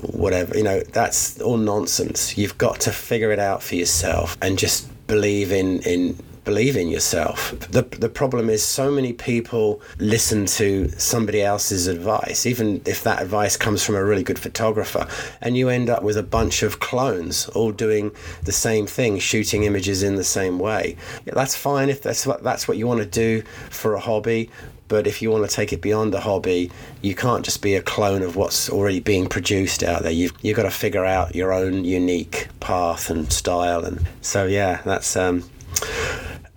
whatever, 0.00 0.56
you 0.56 0.64
know, 0.64 0.80
that's 0.80 1.40
all 1.40 1.56
nonsense. 1.56 2.38
You've 2.38 2.58
got 2.58 2.80
to 2.80 2.92
figure 2.92 3.32
it 3.32 3.38
out 3.38 3.62
for 3.62 3.74
yourself 3.74 4.36
and 4.40 4.58
just 4.58 4.88
believe 5.06 5.52
in 5.52 5.80
in 5.80 6.16
believe 6.44 6.76
in 6.76 6.88
yourself. 6.88 7.58
The, 7.58 7.82
the 7.82 8.08
problem 8.08 8.50
is 8.50 8.62
so 8.62 8.90
many 8.90 9.12
people 9.12 9.80
listen 9.98 10.46
to 10.46 10.88
somebody 10.90 11.42
else's 11.42 11.86
advice, 11.86 12.46
even 12.46 12.82
if 12.84 13.02
that 13.04 13.22
advice 13.22 13.56
comes 13.56 13.82
from 13.82 13.94
a 13.94 14.04
really 14.04 14.22
good 14.22 14.38
photographer, 14.38 15.06
and 15.40 15.56
you 15.56 15.68
end 15.68 15.90
up 15.90 16.02
with 16.02 16.16
a 16.16 16.22
bunch 16.22 16.62
of 16.62 16.80
clones 16.80 17.48
all 17.48 17.72
doing 17.72 18.12
the 18.42 18.52
same 18.52 18.86
thing, 18.86 19.18
shooting 19.18 19.64
images 19.64 20.02
in 20.02 20.16
the 20.16 20.24
same 20.24 20.58
way. 20.58 20.96
That's 21.24 21.56
fine 21.56 21.88
if 21.88 22.02
that's 22.02 22.26
what, 22.26 22.42
that's 22.42 22.68
what 22.68 22.76
you 22.76 22.86
want 22.86 23.00
to 23.00 23.06
do 23.06 23.42
for 23.70 23.94
a 23.94 24.00
hobby, 24.00 24.50
but 24.88 25.06
if 25.06 25.22
you 25.22 25.30
want 25.30 25.48
to 25.48 25.54
take 25.54 25.72
it 25.72 25.80
beyond 25.80 26.14
a 26.14 26.20
hobby, 26.20 26.70
you 27.00 27.14
can't 27.14 27.44
just 27.44 27.62
be 27.62 27.74
a 27.74 27.82
clone 27.82 28.22
of 28.22 28.36
what's 28.36 28.68
already 28.68 29.00
being 29.00 29.28
produced 29.28 29.82
out 29.82 30.02
there. 30.02 30.12
You've 30.12 30.34
you've 30.42 30.56
got 30.56 30.64
to 30.64 30.70
figure 30.70 31.04
out 31.04 31.34
your 31.34 31.52
own 31.52 31.84
unique 31.84 32.48
path 32.60 33.10
and 33.10 33.32
style, 33.32 33.84
and 33.84 34.06
so 34.20 34.44
yeah, 34.44 34.82
that's 34.84 35.16
um, 35.16 35.42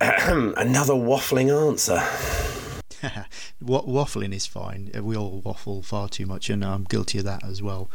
Another 0.00 0.94
waffling 0.94 1.50
answer. 1.68 1.98
waffling 3.64 4.32
is 4.32 4.46
fine. 4.46 4.90
We 5.02 5.16
all 5.16 5.40
waffle 5.44 5.82
far 5.82 6.08
too 6.08 6.26
much, 6.26 6.50
and 6.50 6.64
I'm 6.64 6.84
guilty 6.84 7.18
of 7.18 7.24
that 7.24 7.44
as 7.44 7.60
well. 7.62 7.90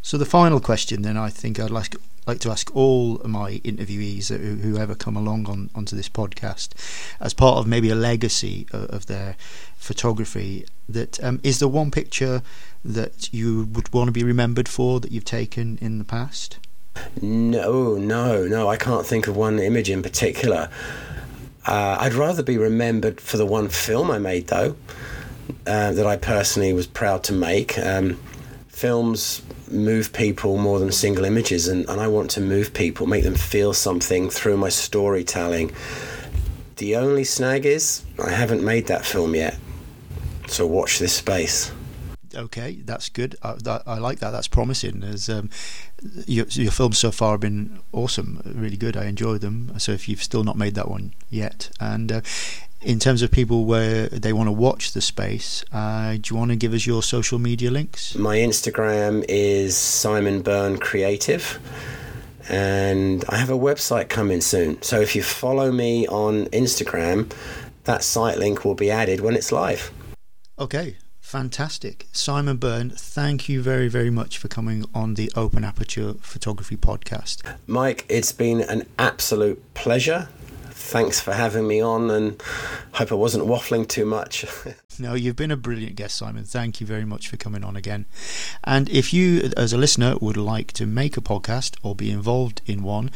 So 0.00 0.16
the 0.16 0.26
final 0.26 0.60
question, 0.60 1.02
then, 1.02 1.16
I 1.16 1.30
think 1.30 1.60
I'd 1.60 1.70
like 1.70 1.96
like 2.26 2.40
to 2.40 2.50
ask 2.50 2.74
all 2.74 3.18
my 3.24 3.58
interviewees 3.64 4.28
who, 4.28 4.56
who 4.56 4.78
ever 4.78 4.94
come 4.94 5.16
along 5.16 5.46
on 5.46 5.68
onto 5.74 5.94
this 5.94 6.08
podcast, 6.08 6.70
as 7.20 7.34
part 7.34 7.58
of 7.58 7.66
maybe 7.66 7.90
a 7.90 7.94
legacy 7.94 8.66
of, 8.72 8.84
of 8.90 9.06
their 9.06 9.36
photography, 9.76 10.64
that 10.88 11.22
um, 11.22 11.40
is 11.42 11.58
there 11.58 11.68
one 11.68 11.90
picture 11.90 12.42
that 12.84 13.32
you 13.32 13.68
would 13.72 13.92
want 13.92 14.08
to 14.08 14.12
be 14.12 14.24
remembered 14.24 14.68
for 14.68 15.00
that 15.00 15.12
you've 15.12 15.24
taken 15.24 15.78
in 15.82 15.98
the 15.98 16.04
past? 16.04 16.58
No, 17.20 17.96
no, 17.96 18.46
no. 18.46 18.68
I 18.68 18.76
can't 18.76 19.04
think 19.04 19.26
of 19.26 19.36
one 19.36 19.58
image 19.58 19.90
in 19.90 20.02
particular. 20.02 20.70
Uh, 21.66 21.96
I'd 21.98 22.14
rather 22.14 22.42
be 22.42 22.58
remembered 22.58 23.20
for 23.20 23.36
the 23.36 23.46
one 23.46 23.68
film 23.68 24.10
I 24.10 24.18
made, 24.18 24.48
though, 24.48 24.76
uh, 25.66 25.92
that 25.92 26.06
I 26.06 26.16
personally 26.16 26.72
was 26.72 26.86
proud 26.86 27.24
to 27.24 27.32
make. 27.32 27.78
Um, 27.78 28.18
films 28.68 29.40
move 29.70 30.12
people 30.12 30.58
more 30.58 30.78
than 30.78 30.92
single 30.92 31.24
images, 31.24 31.68
and, 31.68 31.88
and 31.88 32.00
I 32.00 32.08
want 32.08 32.30
to 32.32 32.40
move 32.40 32.74
people, 32.74 33.06
make 33.06 33.24
them 33.24 33.34
feel 33.34 33.72
something 33.72 34.28
through 34.28 34.58
my 34.58 34.68
storytelling. 34.68 35.72
The 36.76 36.96
only 36.96 37.24
snag 37.24 37.64
is 37.64 38.04
I 38.22 38.30
haven't 38.30 38.62
made 38.62 38.88
that 38.88 39.06
film 39.06 39.34
yet, 39.34 39.56
so 40.48 40.66
watch 40.66 40.98
this 40.98 41.14
space. 41.14 41.72
Okay, 42.34 42.80
that's 42.84 43.08
good. 43.08 43.36
I, 43.42 43.54
that, 43.64 43.82
I 43.86 43.98
like 43.98 44.18
that. 44.18 44.30
That's 44.30 44.48
promising. 44.48 45.02
As 45.02 45.28
um, 45.28 45.50
your, 46.26 46.46
your 46.50 46.72
films 46.72 46.98
so 46.98 47.10
far 47.10 47.32
have 47.32 47.40
been 47.40 47.80
awesome, 47.92 48.40
really 48.44 48.76
good. 48.76 48.96
I 48.96 49.06
enjoy 49.06 49.38
them. 49.38 49.72
So 49.78 49.92
if 49.92 50.08
you've 50.08 50.22
still 50.22 50.44
not 50.44 50.56
made 50.56 50.74
that 50.74 50.88
one 50.88 51.14
yet, 51.30 51.70
and 51.80 52.10
uh, 52.10 52.20
in 52.80 52.98
terms 52.98 53.22
of 53.22 53.30
people 53.30 53.64
where 53.64 54.08
they 54.08 54.32
want 54.32 54.48
to 54.48 54.52
watch 54.52 54.92
the 54.92 55.00
space, 55.00 55.64
uh, 55.72 56.12
do 56.14 56.34
you 56.34 56.36
want 56.36 56.50
to 56.50 56.56
give 56.56 56.74
us 56.74 56.86
your 56.86 57.02
social 57.02 57.38
media 57.38 57.70
links? 57.70 58.14
My 58.14 58.36
Instagram 58.36 59.24
is 59.28 59.76
Simon 59.76 60.42
Byrne 60.42 60.78
Creative, 60.78 61.58
and 62.48 63.24
I 63.28 63.36
have 63.36 63.50
a 63.50 63.58
website 63.58 64.08
coming 64.08 64.40
soon. 64.40 64.82
So 64.82 65.00
if 65.00 65.16
you 65.16 65.22
follow 65.22 65.72
me 65.72 66.06
on 66.08 66.46
Instagram, 66.46 67.32
that 67.84 68.02
site 68.02 68.38
link 68.38 68.64
will 68.64 68.74
be 68.74 68.90
added 68.90 69.20
when 69.20 69.34
it's 69.34 69.50
live. 69.50 69.90
Okay, 70.58 70.96
fantastic. 71.34 72.06
Simon 72.12 72.58
Byrne, 72.58 72.90
thank 72.90 73.48
you 73.48 73.60
very, 73.60 73.88
very 73.88 74.08
much 74.08 74.38
for 74.38 74.46
coming 74.46 74.84
on 74.94 75.14
the 75.14 75.32
Open 75.34 75.64
Aperture 75.64 76.14
Photography 76.20 76.76
podcast. 76.76 77.42
Mike, 77.66 78.06
it's 78.08 78.30
been 78.30 78.60
an 78.60 78.86
absolute 79.00 79.60
pleasure 79.74 80.28
thanks 80.84 81.18
for 81.18 81.32
having 81.32 81.66
me 81.66 81.80
on 81.80 82.10
and 82.10 82.40
hope 82.92 83.10
I 83.10 83.14
wasn't 83.14 83.46
waffling 83.46 83.88
too 83.88 84.04
much. 84.04 84.44
no, 84.98 85.14
you've 85.14 85.36
been 85.36 85.50
a 85.50 85.56
brilliant 85.56 85.96
guest, 85.96 86.16
Simon. 86.16 86.44
Thank 86.44 86.80
you 86.80 86.86
very 86.86 87.04
much 87.04 87.28
for 87.28 87.36
coming 87.36 87.64
on 87.64 87.74
again. 87.74 88.04
And 88.62 88.88
if 88.90 89.14
you, 89.14 89.50
as 89.56 89.72
a 89.72 89.78
listener, 89.78 90.16
would 90.20 90.36
like 90.36 90.72
to 90.74 90.86
make 90.86 91.16
a 91.16 91.20
podcast 91.20 91.76
or 91.82 91.94
be 91.94 92.10
involved 92.10 92.60
in 92.66 92.82
one, 92.82 93.10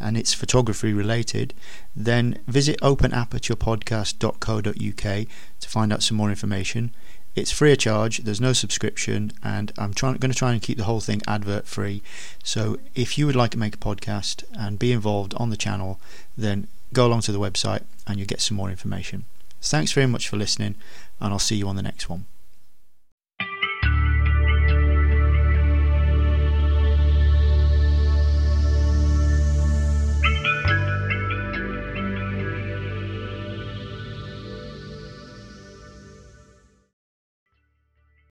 and 0.00 0.16
it's 0.16 0.32
photography 0.32 0.94
related, 0.94 1.52
then 1.94 2.38
visit 2.46 2.80
openaperturepodcast.co.uk 2.80 5.26
to 5.60 5.68
find 5.68 5.92
out 5.92 6.02
some 6.02 6.16
more 6.16 6.30
information. 6.30 6.94
It's 7.36 7.52
free 7.52 7.72
of 7.72 7.78
charge, 7.78 8.18
there's 8.18 8.40
no 8.40 8.52
subscription, 8.52 9.32
and 9.42 9.72
I'm 9.78 9.94
trying, 9.94 10.16
going 10.16 10.32
to 10.32 10.36
try 10.36 10.52
and 10.52 10.60
keep 10.60 10.78
the 10.78 10.84
whole 10.84 11.00
thing 11.00 11.22
advert 11.28 11.66
free. 11.66 12.02
So 12.42 12.78
if 12.94 13.16
you 13.16 13.26
would 13.26 13.36
like 13.36 13.52
to 13.52 13.58
make 13.58 13.74
a 13.74 13.78
podcast 13.78 14.42
and 14.58 14.78
be 14.78 14.92
involved 14.92 15.34
on 15.36 15.50
the 15.50 15.56
channel, 15.56 16.00
then 16.36 16.66
go 16.92 17.06
along 17.06 17.20
to 17.22 17.32
the 17.32 17.38
website 17.38 17.84
and 18.06 18.18
you'll 18.18 18.26
get 18.26 18.40
some 18.40 18.56
more 18.56 18.68
information. 18.68 19.24
Thanks 19.62 19.92
very 19.92 20.08
much 20.08 20.28
for 20.28 20.36
listening, 20.36 20.74
and 21.20 21.32
I'll 21.32 21.38
see 21.38 21.56
you 21.56 21.68
on 21.68 21.76
the 21.76 21.82
next 21.82 22.08
one. 22.08 22.24